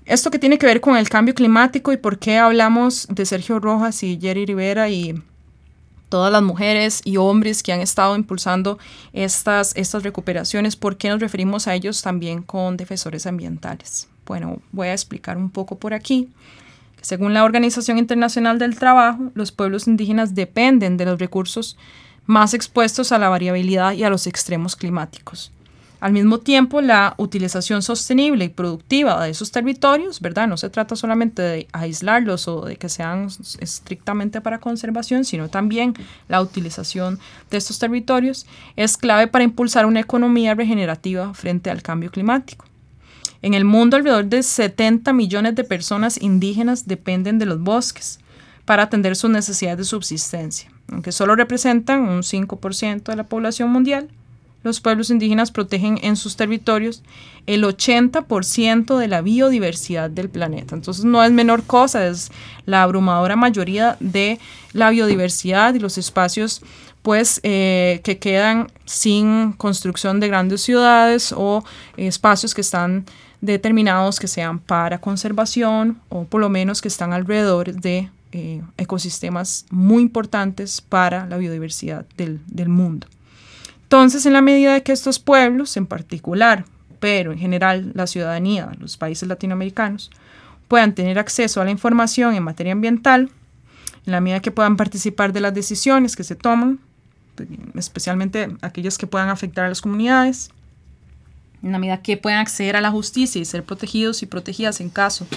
esto 0.06 0.30
que 0.30 0.38
tiene 0.38 0.58
que 0.58 0.66
ver 0.66 0.80
con 0.80 0.96
el 0.96 1.08
cambio 1.08 1.34
climático 1.34 1.92
y 1.92 1.96
por 1.96 2.18
qué 2.18 2.38
hablamos 2.38 3.08
de 3.10 3.26
Sergio 3.26 3.58
Rojas 3.58 4.02
y 4.02 4.18
Jerry 4.20 4.46
Rivera 4.46 4.88
y 4.88 5.20
todas 6.08 6.32
las 6.32 6.42
mujeres 6.42 7.02
y 7.04 7.16
hombres 7.16 7.62
que 7.62 7.72
han 7.72 7.80
estado 7.80 8.14
impulsando 8.16 8.78
estas, 9.12 9.74
estas 9.76 10.04
recuperaciones, 10.04 10.76
¿por 10.76 10.96
qué 10.96 11.08
nos 11.08 11.20
referimos 11.20 11.66
a 11.66 11.74
ellos 11.74 12.02
también 12.02 12.42
con 12.42 12.76
defensores 12.76 13.26
ambientales? 13.26 14.08
Bueno, 14.24 14.60
voy 14.72 14.88
a 14.88 14.92
explicar 14.92 15.36
un 15.36 15.50
poco 15.50 15.76
por 15.76 15.92
aquí. 15.92 16.28
Según 17.00 17.34
la 17.34 17.44
Organización 17.44 17.98
Internacional 17.98 18.58
del 18.58 18.78
Trabajo, 18.78 19.30
los 19.34 19.52
pueblos 19.52 19.86
indígenas 19.86 20.34
dependen 20.34 20.96
de 20.96 21.04
los 21.04 21.18
recursos 21.18 21.76
más 22.26 22.54
expuestos 22.54 23.12
a 23.12 23.18
la 23.18 23.28
variabilidad 23.28 23.92
y 23.92 24.04
a 24.04 24.10
los 24.10 24.26
extremos 24.26 24.74
climáticos. 24.74 25.52
Al 25.98 26.12
mismo 26.12 26.38
tiempo, 26.38 26.82
la 26.82 27.14
utilización 27.16 27.80
sostenible 27.80 28.44
y 28.44 28.48
productiva 28.50 29.24
de 29.24 29.30
esos 29.30 29.50
territorios, 29.50 30.20
¿verdad? 30.20 30.46
No 30.46 30.58
se 30.58 30.68
trata 30.68 30.94
solamente 30.94 31.40
de 31.40 31.68
aislarlos 31.72 32.48
o 32.48 32.66
de 32.66 32.76
que 32.76 32.90
sean 32.90 33.28
estrictamente 33.60 34.42
para 34.42 34.60
conservación, 34.60 35.24
sino 35.24 35.48
también 35.48 35.94
la 36.28 36.42
utilización 36.42 37.18
de 37.50 37.56
estos 37.56 37.78
territorios 37.78 38.46
es 38.76 38.98
clave 38.98 39.26
para 39.26 39.44
impulsar 39.44 39.86
una 39.86 40.00
economía 40.00 40.54
regenerativa 40.54 41.32
frente 41.32 41.70
al 41.70 41.82
cambio 41.82 42.10
climático. 42.10 42.66
En 43.40 43.54
el 43.54 43.64
mundo, 43.64 43.96
alrededor 43.96 44.26
de 44.26 44.42
70 44.42 45.12
millones 45.14 45.54
de 45.54 45.64
personas 45.64 46.20
indígenas 46.20 46.86
dependen 46.86 47.38
de 47.38 47.46
los 47.46 47.60
bosques 47.60 48.18
para 48.66 48.82
atender 48.82 49.16
sus 49.16 49.30
necesidades 49.30 49.78
de 49.78 49.84
subsistencia, 49.84 50.70
aunque 50.92 51.12
solo 51.12 51.36
representan 51.36 52.02
un 52.02 52.22
5% 52.22 53.04
de 53.04 53.16
la 53.16 53.24
población 53.24 53.70
mundial 53.70 54.10
los 54.66 54.80
pueblos 54.80 55.10
indígenas 55.10 55.52
protegen 55.52 55.98
en 56.02 56.16
sus 56.16 56.36
territorios 56.36 57.02
el 57.46 57.62
80% 57.62 58.98
de 58.98 59.08
la 59.08 59.22
biodiversidad 59.22 60.10
del 60.10 60.28
planeta. 60.28 60.74
Entonces 60.74 61.04
no 61.04 61.22
es 61.22 61.30
menor 61.30 61.62
cosa, 61.62 62.08
es 62.08 62.32
la 62.66 62.82
abrumadora 62.82 63.36
mayoría 63.36 63.96
de 64.00 64.40
la 64.72 64.90
biodiversidad 64.90 65.74
y 65.74 65.78
los 65.78 65.98
espacios 65.98 66.62
pues 67.02 67.38
eh, 67.44 68.00
que 68.02 68.18
quedan 68.18 68.66
sin 68.84 69.52
construcción 69.52 70.18
de 70.18 70.26
grandes 70.26 70.62
ciudades 70.62 71.32
o 71.36 71.64
espacios 71.96 72.52
que 72.52 72.62
están 72.62 73.04
determinados 73.40 74.18
que 74.18 74.26
sean 74.26 74.58
para 74.58 75.00
conservación 75.00 76.00
o 76.08 76.24
por 76.24 76.40
lo 76.40 76.48
menos 76.48 76.82
que 76.82 76.88
están 76.88 77.12
alrededor 77.12 77.72
de 77.72 78.10
eh, 78.32 78.62
ecosistemas 78.76 79.66
muy 79.70 80.02
importantes 80.02 80.80
para 80.80 81.26
la 81.26 81.36
biodiversidad 81.36 82.04
del 82.16 82.68
mundo. 82.68 83.06
Entonces, 83.86 84.26
en 84.26 84.32
la 84.32 84.42
medida 84.42 84.74
de 84.74 84.82
que 84.82 84.90
estos 84.90 85.20
pueblos 85.20 85.76
en 85.76 85.86
particular, 85.86 86.64
pero 86.98 87.30
en 87.30 87.38
general 87.38 87.92
la 87.94 88.08
ciudadanía, 88.08 88.72
los 88.80 88.96
países 88.96 89.28
latinoamericanos, 89.28 90.10
puedan 90.66 90.92
tener 90.92 91.20
acceso 91.20 91.60
a 91.60 91.64
la 91.64 91.70
información 91.70 92.34
en 92.34 92.42
materia 92.42 92.72
ambiental, 92.72 93.30
en 94.04 94.12
la 94.12 94.20
medida 94.20 94.40
que 94.40 94.50
puedan 94.50 94.76
participar 94.76 95.32
de 95.32 95.40
las 95.40 95.54
decisiones 95.54 96.16
que 96.16 96.24
se 96.24 96.34
toman, 96.34 96.80
especialmente 97.76 98.48
aquellas 98.60 98.98
que 98.98 99.06
puedan 99.06 99.28
afectar 99.28 99.64
a 99.64 99.68
las 99.68 99.80
comunidades, 99.80 100.50
en 101.62 101.70
la 101.70 101.78
medida 101.78 102.02
que 102.02 102.16
puedan 102.16 102.40
acceder 102.40 102.74
a 102.74 102.80
la 102.80 102.90
justicia 102.90 103.40
y 103.40 103.44
ser 103.44 103.62
protegidos 103.62 104.20
y 104.24 104.26
protegidas 104.26 104.80
en 104.80 104.90
caso 104.90 105.28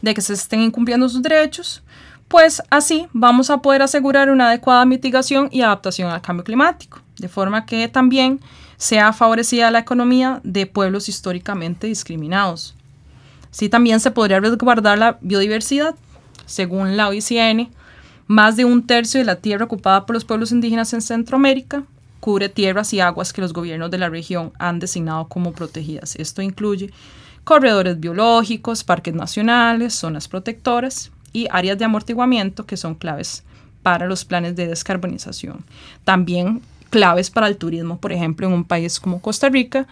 de 0.00 0.14
que 0.14 0.22
se 0.22 0.32
estén 0.32 0.60
incumpliendo 0.60 1.06
sus 1.10 1.20
derechos, 1.20 1.82
pues 2.30 2.62
así 2.70 3.08
vamos 3.12 3.50
a 3.50 3.58
poder 3.58 3.82
asegurar 3.82 4.30
una 4.30 4.46
adecuada 4.46 4.84
mitigación 4.84 5.48
y 5.50 5.62
adaptación 5.62 6.12
al 6.12 6.22
cambio 6.22 6.44
climático, 6.44 7.00
de 7.18 7.28
forma 7.28 7.66
que 7.66 7.88
también 7.88 8.38
sea 8.76 9.12
favorecida 9.12 9.72
la 9.72 9.80
economía 9.80 10.40
de 10.44 10.66
pueblos 10.66 11.08
históricamente 11.08 11.88
discriminados. 11.88 12.76
Así 13.50 13.68
también 13.68 13.98
se 13.98 14.12
podría 14.12 14.38
resguardar 14.38 14.96
la 14.96 15.18
biodiversidad. 15.20 15.96
Según 16.46 16.96
la 16.96 17.08
OICN, 17.08 17.68
más 18.28 18.54
de 18.54 18.64
un 18.64 18.86
tercio 18.86 19.18
de 19.18 19.24
la 19.24 19.34
tierra 19.34 19.64
ocupada 19.64 20.06
por 20.06 20.14
los 20.14 20.24
pueblos 20.24 20.52
indígenas 20.52 20.92
en 20.92 21.02
Centroamérica 21.02 21.82
cubre 22.20 22.48
tierras 22.48 22.92
y 22.92 23.00
aguas 23.00 23.32
que 23.32 23.40
los 23.40 23.52
gobiernos 23.52 23.90
de 23.90 23.98
la 23.98 24.08
región 24.08 24.52
han 24.60 24.78
designado 24.78 25.26
como 25.26 25.52
protegidas. 25.52 26.14
Esto 26.14 26.42
incluye 26.42 26.92
corredores 27.42 27.98
biológicos, 27.98 28.84
parques 28.84 29.14
nacionales, 29.14 29.94
zonas 29.94 30.28
protectoras 30.28 31.10
y 31.32 31.46
áreas 31.50 31.78
de 31.78 31.84
amortiguamiento 31.84 32.66
que 32.66 32.76
son 32.76 32.94
claves 32.94 33.42
para 33.82 34.06
los 34.06 34.24
planes 34.24 34.56
de 34.56 34.66
descarbonización. 34.66 35.64
También 36.04 36.62
claves 36.90 37.30
para 37.30 37.46
el 37.46 37.56
turismo, 37.56 37.98
por 37.98 38.12
ejemplo, 38.12 38.46
en 38.46 38.52
un 38.52 38.64
país 38.64 39.00
como 39.00 39.20
Costa 39.20 39.48
Rica, 39.48 39.86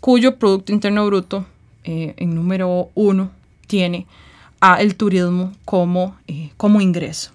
cuyo 0.00 0.36
Producto 0.36 0.72
Interno 0.72 1.06
Bruto 1.06 1.46
eh, 1.84 2.14
en 2.16 2.34
número 2.34 2.90
uno 2.94 3.30
tiene 3.66 4.06
a 4.60 4.80
el 4.80 4.96
turismo 4.96 5.52
como, 5.64 6.16
eh, 6.28 6.50
como 6.56 6.80
ingreso. 6.80 7.30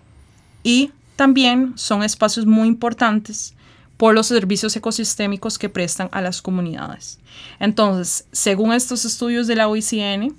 Y 0.64 0.92
también 1.16 1.74
son 1.76 2.04
espacios 2.04 2.46
muy 2.46 2.68
importantes 2.68 3.54
por 3.98 4.16
los 4.16 4.28
servicios 4.28 4.76
ecosistémicos 4.76 5.58
que 5.58 5.68
prestan 5.68 6.10
a 6.12 6.22
las 6.22 6.42
comunidades. 6.42 7.20
Entonces, 7.60 8.26
según 8.32 8.72
estos 8.72 9.04
estudios 9.04 9.46
de 9.46 9.58
la 9.58 9.68
OICN, 9.68 10.34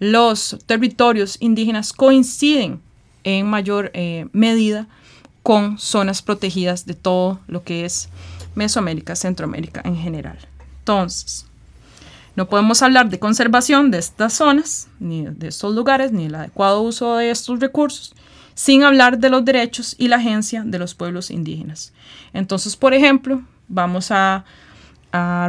los 0.00 0.56
territorios 0.66 1.36
indígenas 1.40 1.92
coinciden 1.92 2.80
en 3.22 3.46
mayor 3.46 3.90
eh, 3.94 4.26
medida 4.32 4.88
con 5.42 5.78
zonas 5.78 6.22
protegidas 6.22 6.86
de 6.86 6.94
todo 6.94 7.38
lo 7.46 7.62
que 7.62 7.84
es 7.84 8.08
Mesoamérica, 8.54 9.14
Centroamérica 9.14 9.82
en 9.84 9.96
general. 9.96 10.38
Entonces, 10.80 11.46
no 12.36 12.48
podemos 12.48 12.82
hablar 12.82 13.10
de 13.10 13.18
conservación 13.18 13.90
de 13.90 13.98
estas 13.98 14.32
zonas, 14.32 14.88
ni 14.98 15.26
de 15.26 15.48
estos 15.48 15.74
lugares, 15.74 16.12
ni 16.12 16.26
el 16.26 16.34
adecuado 16.34 16.80
uso 16.80 17.16
de 17.16 17.30
estos 17.30 17.60
recursos, 17.60 18.14
sin 18.54 18.82
hablar 18.82 19.18
de 19.18 19.30
los 19.30 19.44
derechos 19.44 19.94
y 19.98 20.08
la 20.08 20.16
agencia 20.16 20.62
de 20.64 20.78
los 20.78 20.94
pueblos 20.94 21.30
indígenas. 21.30 21.92
Entonces, 22.32 22.76
por 22.76 22.94
ejemplo, 22.94 23.42
vamos 23.68 24.10
a, 24.10 24.44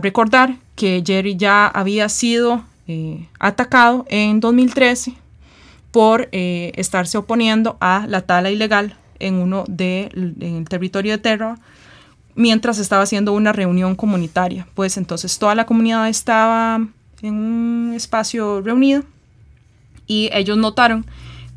recordar 0.02 0.56
que 0.76 1.04
Jerry 1.06 1.38
ya 1.38 1.68
había 1.68 2.10
sido 2.10 2.66
eh, 2.92 3.30
atacado 3.40 4.06
en 4.10 4.42
2013 4.42 5.14
por 5.92 6.28
eh, 6.34 6.74
estarse 6.76 7.18
oponiendo 7.18 7.78
a 7.80 8.06
la 8.10 8.24
tala 8.24 8.52
ilegal 8.52 8.98
en 9.20 9.36
uno 9.36 9.64
de 9.70 10.10
el 10.14 10.68
territorio 10.68 11.14
de 11.14 11.18
Terra 11.18 11.58
mientras 12.36 12.80
estaba 12.80 13.04
haciendo 13.04 13.32
una 13.32 13.54
reunión 13.54 13.96
comunitaria. 13.96 14.68
Pues 14.74 14.98
entonces 14.98 15.40
toda 15.40 15.56
la 15.56 15.66
comunidad 15.66 16.10
estaba 16.10 16.86
en 17.22 17.34
un 17.34 17.94
espacio 17.96 18.60
reunido 18.60 19.04
y 20.06 20.30
ellos 20.34 20.58
notaron 20.58 21.06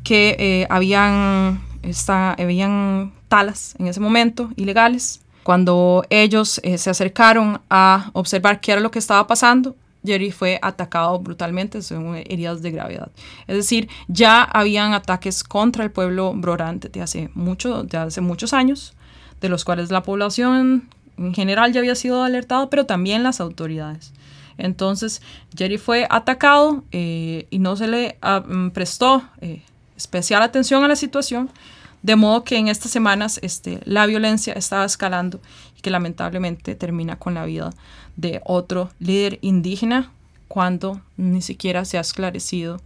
que 0.05 0.37
eh, 0.39 0.67
habían, 0.69 1.61
esta, 1.83 2.31
habían 2.31 3.11
talas 3.27 3.75
en 3.77 3.87
ese 3.87 3.99
momento 3.99 4.51
ilegales. 4.55 5.19
Cuando 5.43 6.05
ellos 6.09 6.61
se 6.63 6.89
acercaron 6.89 7.59
a 7.69 8.09
observar 8.13 8.61
qué 8.61 8.71
era 8.71 8.79
lo 8.79 8.89
que 8.89 8.99
estaba 8.99 9.27
pasando, 9.27 9.75
Jerry 10.05 10.31
fue 10.31 10.59
atacado 10.61 11.19
brutalmente, 11.19 11.81
según 11.81 12.15
heridas 12.15 12.61
de 12.61 12.71
gravedad. 12.71 13.11
Es 13.47 13.55
decir, 13.55 13.89
ya 14.07 14.43
habían 14.43 14.93
ataques 14.93 15.43
contra 15.43 15.83
el 15.83 15.91
pueblo 15.91 16.33
brorante 16.33 16.89
de 16.89 17.01
hace, 17.01 17.29
muchos 17.33 18.53
años, 18.53 18.93
de 19.41 19.49
los 19.49 19.65
cuales 19.65 19.91
la 19.91 20.03
población 20.03 20.89
en 21.17 21.33
general 21.33 21.73
ya 21.73 21.79
había 21.79 21.95
sido 21.95 22.23
alertada, 22.23 22.69
pero 22.69 22.85
también 22.85 23.23
las 23.23 23.39
autoridades. 23.39 24.13
Entonces, 24.57 25.21
Jerry 25.55 25.77
fue 25.77 26.07
atacado 26.09 26.83
eh, 26.91 27.47
y 27.49 27.59
no 27.59 27.75
se 27.75 27.87
le 27.87 28.17
ah, 28.21 28.41
mm, 28.45 28.71
prestó 28.71 29.23
eh, 29.41 29.61
especial 29.97 30.41
atención 30.41 30.83
a 30.83 30.87
la 30.87 30.95
situación, 30.95 31.49
de 32.03 32.15
modo 32.15 32.43
que 32.43 32.57
en 32.57 32.67
estas 32.67 32.91
semanas 32.91 33.39
este, 33.41 33.81
la 33.83 34.05
violencia 34.05 34.53
estaba 34.53 34.85
escalando 34.85 35.39
que 35.85 35.91
lamentablemente 35.91 36.73
termina 36.73 37.19
con 37.19 37.35
la 37.35 37.45
vida 37.45 37.69
de 38.15 38.41
otro 38.43 38.89
líder 38.97 39.37
indígena 39.41 40.11
cuando 40.47 40.99
ni 41.15 41.43
siquiera 41.43 41.85
se 41.85 41.99
ha 41.99 42.01
esclarecido 42.01 42.81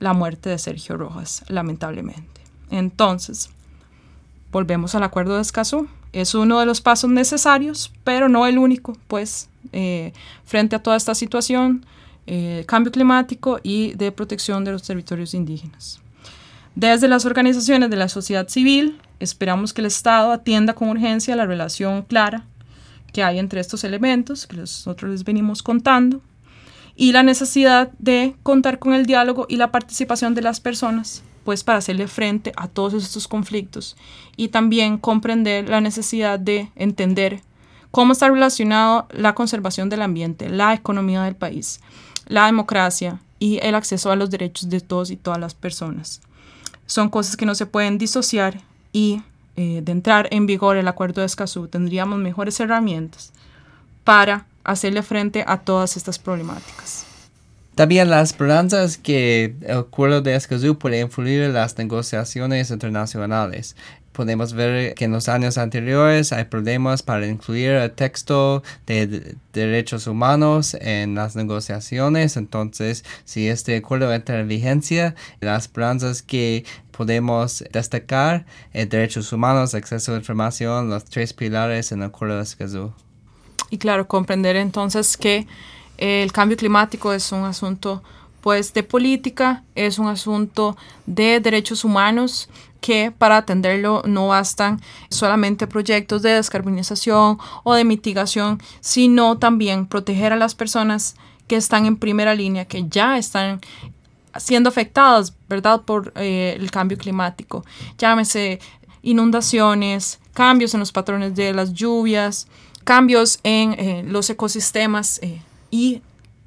la 0.00 0.12
muerte 0.12 0.50
de 0.50 0.58
Sergio 0.58 0.98
Rojas, 0.98 1.46
lamentablemente. 1.48 2.42
Entonces, 2.70 3.48
volvemos 4.50 4.94
al 4.94 5.02
acuerdo 5.02 5.36
de 5.36 5.40
Escazú. 5.40 5.88
Es 6.12 6.34
uno 6.34 6.60
de 6.60 6.66
los 6.66 6.82
pasos 6.82 7.08
necesarios, 7.08 7.90
pero 8.04 8.28
no 8.28 8.46
el 8.46 8.58
único, 8.58 8.98
pues, 9.08 9.48
eh, 9.72 10.12
frente 10.44 10.76
a 10.76 10.82
toda 10.82 10.98
esta 10.98 11.14
situación, 11.14 11.86
eh, 12.26 12.64
cambio 12.68 12.92
climático 12.92 13.60
y 13.62 13.94
de 13.94 14.12
protección 14.12 14.62
de 14.62 14.72
los 14.72 14.82
territorios 14.82 15.32
indígenas. 15.32 16.00
Desde 16.74 17.08
las 17.08 17.24
organizaciones 17.24 17.88
de 17.88 17.96
la 17.96 18.10
sociedad 18.10 18.46
civil, 18.46 19.00
esperamos 19.22 19.72
que 19.72 19.80
el 19.80 19.86
Estado 19.86 20.32
atienda 20.32 20.74
con 20.74 20.88
urgencia 20.88 21.36
la 21.36 21.46
relación 21.46 22.02
clara 22.02 22.44
que 23.12 23.22
hay 23.22 23.38
entre 23.38 23.60
estos 23.60 23.84
elementos 23.84 24.46
que 24.46 24.56
nosotros 24.56 25.10
les 25.10 25.24
venimos 25.24 25.62
contando 25.62 26.20
y 26.96 27.12
la 27.12 27.22
necesidad 27.22 27.90
de 27.98 28.34
contar 28.42 28.78
con 28.78 28.94
el 28.94 29.06
diálogo 29.06 29.46
y 29.48 29.56
la 29.56 29.70
participación 29.70 30.34
de 30.34 30.42
las 30.42 30.60
personas, 30.60 31.22
pues 31.44 31.64
para 31.64 31.78
hacerle 31.78 32.06
frente 32.08 32.52
a 32.56 32.68
todos 32.68 32.94
estos 32.94 33.28
conflictos 33.28 33.96
y 34.36 34.48
también 34.48 34.98
comprender 34.98 35.68
la 35.68 35.80
necesidad 35.80 36.38
de 36.38 36.70
entender 36.74 37.42
cómo 37.90 38.12
está 38.12 38.28
relacionado 38.28 39.06
la 39.10 39.34
conservación 39.34 39.88
del 39.88 40.02
ambiente, 40.02 40.48
la 40.48 40.74
economía 40.74 41.22
del 41.22 41.36
país, 41.36 41.80
la 42.26 42.46
democracia 42.46 43.20
y 43.38 43.58
el 43.62 43.74
acceso 43.74 44.10
a 44.10 44.16
los 44.16 44.30
derechos 44.30 44.68
de 44.68 44.80
todos 44.80 45.10
y 45.10 45.16
todas 45.16 45.40
las 45.40 45.54
personas. 45.54 46.20
Son 46.86 47.08
cosas 47.08 47.36
que 47.36 47.46
no 47.46 47.54
se 47.54 47.66
pueden 47.66 47.98
disociar 47.98 48.60
y 48.92 49.22
eh, 49.56 49.80
de 49.82 49.92
entrar 49.92 50.28
en 50.30 50.46
vigor 50.46 50.76
el 50.76 50.88
acuerdo 50.88 51.20
de 51.20 51.26
Escazú 51.26 51.68
tendríamos 51.68 52.18
mejores 52.18 52.58
herramientas 52.60 53.32
para 54.04 54.46
hacerle 54.64 55.02
frente 55.02 55.44
a 55.46 55.58
todas 55.58 55.96
estas 55.96 56.18
problemáticas. 56.18 57.06
También 57.74 58.10
la 58.10 58.20
esperanza 58.20 58.84
es 58.84 58.98
que 58.98 59.54
el 59.62 59.78
acuerdo 59.78 60.20
de 60.20 60.34
Escazú 60.34 60.76
puede 60.76 61.00
influir 61.00 61.42
en 61.42 61.54
las 61.54 61.78
negociaciones 61.78 62.70
internacionales 62.70 63.76
podemos 64.12 64.52
ver 64.52 64.94
que 64.94 65.06
en 65.06 65.12
los 65.12 65.28
años 65.28 65.58
anteriores 65.58 66.32
hay 66.32 66.44
problemas 66.44 67.02
para 67.02 67.26
incluir 67.26 67.70
el 67.70 67.90
texto 67.90 68.62
de, 68.86 69.36
derechos 69.52 70.06
humanos 70.06 70.76
en 70.80 71.14
las 71.14 71.36
negociaciones. 71.36 72.36
Entonces, 72.36 73.04
si 73.24 73.48
este 73.48 73.76
acuerdo 73.76 74.12
entra 74.12 74.40
en 74.40 74.48
vigencia, 74.48 75.14
las 75.40 75.62
esperanzas 75.64 76.22
que 76.22 76.64
podemos 76.90 77.64
destacar 77.72 78.46
el 78.72 78.88
derechos 78.88 79.32
humanos, 79.32 79.74
acceso 79.74 80.14
a 80.14 80.16
información, 80.16 80.90
los 80.90 81.04
tres 81.04 81.32
pilares 81.32 81.92
en 81.92 82.00
el 82.00 82.06
acuerdo 82.06 82.36
de 82.36 82.42
Escazú. 82.42 82.92
Y 83.70 83.78
claro, 83.78 84.06
comprender 84.06 84.56
entonces 84.56 85.16
que 85.16 85.46
el 85.96 86.32
cambio 86.32 86.56
climático 86.56 87.12
es 87.12 87.32
un 87.32 87.44
asunto 87.44 88.02
pues 88.42 88.74
de 88.74 88.82
política, 88.82 89.62
es 89.74 89.98
un 89.98 90.08
asunto 90.08 90.76
de 91.06 91.40
derechos 91.40 91.84
humanos 91.84 92.48
que 92.82 93.12
para 93.12 93.38
atenderlo 93.38 94.02
no 94.04 94.28
bastan 94.28 94.82
solamente 95.08 95.66
proyectos 95.66 96.20
de 96.20 96.30
descarbonización 96.30 97.38
o 97.62 97.74
de 97.74 97.84
mitigación, 97.84 98.60
sino 98.80 99.38
también 99.38 99.86
proteger 99.86 100.32
a 100.32 100.36
las 100.36 100.54
personas 100.54 101.14
que 101.46 101.56
están 101.56 101.86
en 101.86 101.96
primera 101.96 102.34
línea, 102.34 102.66
que 102.66 102.84
ya 102.88 103.16
están 103.16 103.60
siendo 104.36 104.68
afectadas, 104.68 105.32
¿verdad?, 105.48 105.82
por 105.82 106.12
eh, 106.16 106.56
el 106.58 106.70
cambio 106.70 106.98
climático. 106.98 107.64
Llámese 107.98 108.58
inundaciones, 109.02 110.18
cambios 110.34 110.74
en 110.74 110.80
los 110.80 110.92
patrones 110.92 111.34
de 111.36 111.52
las 111.52 111.72
lluvias, 111.72 112.48
cambios 112.84 113.38
en 113.44 113.72
eh, 113.78 114.02
los 114.06 114.28
ecosistemas 114.28 115.20
eh, 115.22 115.40
y 115.70 116.02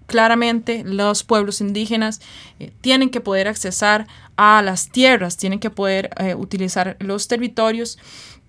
claramente 0.05 0.83
los 0.85 1.23
pueblos 1.23 1.61
indígenas 1.61 2.21
eh, 2.59 2.71
tienen 2.81 3.09
que 3.09 3.21
poder 3.21 3.47
accesar 3.47 4.07
a 4.37 4.61
las 4.61 4.89
tierras, 4.89 5.37
tienen 5.37 5.59
que 5.59 5.69
poder 5.69 6.09
eh, 6.17 6.35
utilizar 6.35 6.97
los 6.99 7.27
territorios 7.27 7.97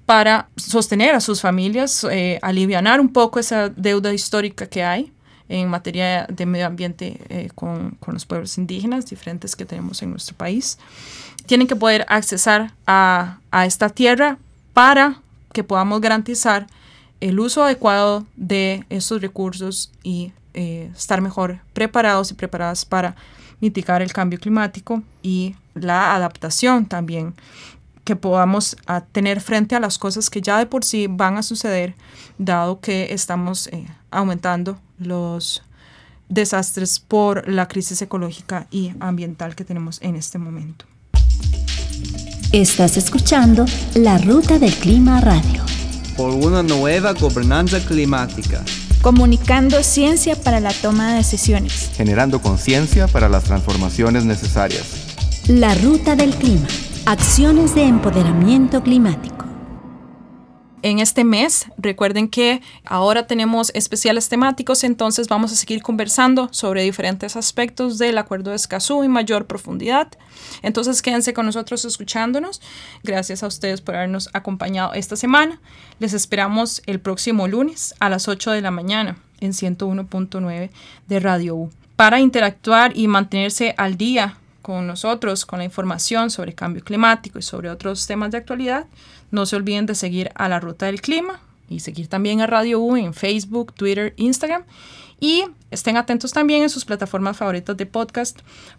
para 0.05 0.49
sostener 0.57 1.15
a 1.15 1.21
sus 1.21 1.41
familias, 1.41 2.05
eh, 2.11 2.39
aliviar 2.43 3.01
un 3.01 3.13
poco 3.13 3.41
esa 3.41 3.69
deuda 3.71 4.13
histórica 4.13 4.67
que 4.67 4.85
hay 4.85 5.13
en 5.49 5.69
materia 5.69 6.27
de 6.29 6.45
medio 6.45 6.67
ambiente 6.67 7.51
con, 7.55 7.93
con, 8.01 8.15
los 8.15 8.27
pueblos 8.27 8.59
indígenas 8.59 9.07
diferentes 9.07 9.55
que 9.55 9.65
tenemos 9.65 10.03
en 10.03 10.11
nuestro 10.11 10.37
país. 10.37 10.77
Tienen 11.47 11.69
que 11.69 11.77
poder 11.77 12.05
accesar 12.09 12.73
a, 12.85 13.39
a 13.53 13.65
esta 13.65 13.89
tierra 13.89 14.39
para 14.73 15.21
que 15.53 15.63
podamos 15.63 16.01
garantizar 16.01 16.67
el 17.21 17.41
uso 17.41 17.65
adecuado 17.65 18.27
de 18.37 18.85
estos 18.91 19.23
recursos 19.23 19.91
y 20.03 20.33
eh, 20.57 20.91
estar 20.97 21.21
mejor 21.21 21.61
preparados 21.75 22.31
y 22.31 22.35
preparadas 22.35 22.85
para 22.85 23.15
mitigar 23.61 24.03
el 24.03 24.13
cambio 24.13 24.39
climático 24.39 25.03
y 25.23 25.55
la 25.75 26.15
adaptación 26.15 26.87
también 26.87 27.35
que 28.05 28.17
podamos 28.17 28.77
a 28.87 29.03
tener 29.03 29.41
frente 29.41 29.75
a 29.75 29.81
las 29.81 29.99
cosas 29.99 30.31
que 30.31 30.41
ya 30.41 30.59
de 30.59 30.67
por 30.67 30.85
sí 30.85 31.09
van 31.11 31.37
a 31.37 31.43
suceder, 31.43 31.95
dado 32.39 32.81
que 32.81 33.13
estamos 33.13 33.67
eh, 33.67 33.87
aumentando 34.11 34.79
los 34.99 35.63
desastres 36.29 37.01
por 37.01 37.49
la 37.49 37.69
crisis 37.69 38.01
ecológica 38.01 38.67
y 38.71 38.93
ambiental 39.01 39.55
que 39.55 39.65
tenemos 39.65 40.01
en 40.03 40.17
este 40.17 40.39
momento. 40.39 40.87
Estás 42.53 42.97
escuchando 42.97 43.67
La 43.95 44.19
Ruta 44.19 44.59
del 44.59 44.73
Clima 44.75 45.21
Radio. 45.21 45.65
Por 46.17 46.31
una 46.31 46.63
nueva 46.63 47.13
gobernanza 47.13 47.85
climática 47.85 48.65
comunicando 49.07 49.85
ciencia 49.85 50.35
para 50.35 50.59
la 50.59 50.73
toma 50.73 51.11
de 51.11 51.19
decisiones, 51.19 51.93
generando 51.97 52.41
conciencia 52.41 53.07
para 53.07 53.29
las 53.29 53.45
transformaciones 53.45 54.25
necesarias. 54.25 54.83
La 55.47 55.77
ruta 55.77 56.17
del 56.17 56.35
clima. 56.35 56.67
Acciones 57.05 57.77
de 57.77 57.85
empoderamiento 57.85 58.83
climático 58.83 59.36
en 60.87 61.01
este 61.01 61.25
mes. 61.25 61.67
Recuerden 61.79 62.29
que 62.29 62.63
ahora 62.85 63.27
tenemos 63.27 63.73
especiales 63.75 64.29
temáticos, 64.29 64.85
entonces 64.85 65.27
vamos 65.27 65.53
a 65.53 65.57
seguir 65.57 65.83
conversando 65.83 66.49
sobre 66.53 66.85
diferentes 66.85 67.35
aspectos 67.35 67.99
del 67.99 68.17
Acuerdo 68.19 68.51
de 68.51 68.57
Escazú 68.57 69.03
en 69.03 69.11
mayor 69.11 69.47
profundidad. 69.47 70.07
Entonces 70.63 71.03
quédense 71.03 71.35
con 71.35 71.45
nosotros 71.45 71.85
escuchándonos. 71.85 72.63
Gracias 73.03 73.43
a 73.43 73.49
ustedes 73.49 73.81
por 73.81 73.97
habernos 73.97 74.31
acompañado 74.33 74.95
esta 74.95 75.17
semana. 75.17 75.61
Les 75.99 76.13
esperamos 76.13 76.81
el 76.87 77.01
próximo 77.01 77.49
lunes 77.49 77.93
a 77.99 78.09
las 78.09 78.29
8 78.29 78.53
de 78.53 78.61
la 78.61 78.71
mañana 78.71 79.19
en 79.41 79.55
101.9 79.55 80.71
de 81.09 81.21
Radio 81.21 81.57
U 81.57 81.71
para 81.97 82.21
interactuar 82.21 82.97
y 82.97 83.09
mantenerse 83.09 83.75
al 83.77 83.97
día 83.97 84.39
con 84.63 84.87
nosotros, 84.87 85.47
con 85.47 85.59
la 85.61 85.65
información 85.65 86.31
sobre 86.31 86.53
cambio 86.53 86.83
climático 86.85 87.39
y 87.39 87.43
sobre 87.43 87.71
otros 87.71 88.07
temas 88.07 88.31
de 88.31 88.39
actualidad. 88.39 88.87
No 89.31 89.47
se 89.47 89.57
olviden 89.57 89.87
de 89.87 89.95
seguir 89.95 90.31
a 90.35 90.49
la 90.49 90.61
Ruta 90.61 90.87
del 90.87 91.01
Clima 91.01 91.41
y 91.69 91.81
seguir 91.81 92.09
también 92.09 92.41
a 92.41 92.47
Radio 92.47 92.81
U 92.81 92.97
en 92.97 93.15
Facebook, 93.15 93.73
Twitter, 93.75 94.15
Instagram. 94.17 94.65
Y 95.19 95.45
estén 95.71 95.97
atentos 95.97 96.33
también 96.33 96.63
en 96.63 96.71
sus 96.71 96.85
plataformas 96.85 97.37
favoritas 97.37 97.77
de 97.77 97.87
podcast 97.87 98.39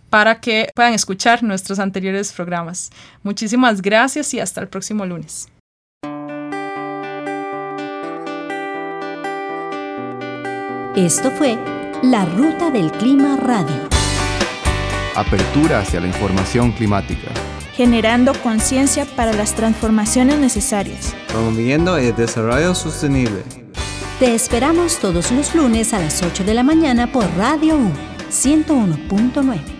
para 0.09 0.39
que 0.39 0.69
puedan 0.75 0.93
escuchar 0.93 1.43
nuestros 1.43 1.79
anteriores 1.79 2.31
programas. 2.31 2.91
Muchísimas 3.23 3.81
gracias 3.81 4.33
y 4.33 4.39
hasta 4.39 4.61
el 4.61 4.67
próximo 4.67 5.05
lunes. 5.05 5.49
Esto 10.95 11.29
fue 11.31 11.57
La 12.03 12.25
Ruta 12.25 12.71
del 12.71 12.91
Clima 12.91 13.37
Radio. 13.37 13.87
Apertura 15.15 15.79
hacia 15.79 15.99
la 15.99 16.07
información 16.07 16.71
climática 16.71 17.56
generando 17.77 18.33
conciencia 18.41 19.05
para 19.05 19.33
las 19.33 19.53
transformaciones 19.53 20.39
necesarias. 20.39 21.15
Promoviendo 21.27 21.95
el 21.95 22.15
desarrollo 22.15 22.73
sostenible. 22.73 23.43
Te 24.19 24.33
esperamos 24.33 24.97
todos 24.97 25.31
los 25.31 25.53
lunes 25.53 25.93
a 25.93 25.99
las 25.99 26.23
8 26.23 26.43
de 26.43 26.55
la 26.55 26.63
mañana 26.63 27.11
por 27.11 27.25
Radio 27.37 27.77
U 27.77 27.91
101.9. 28.31 29.76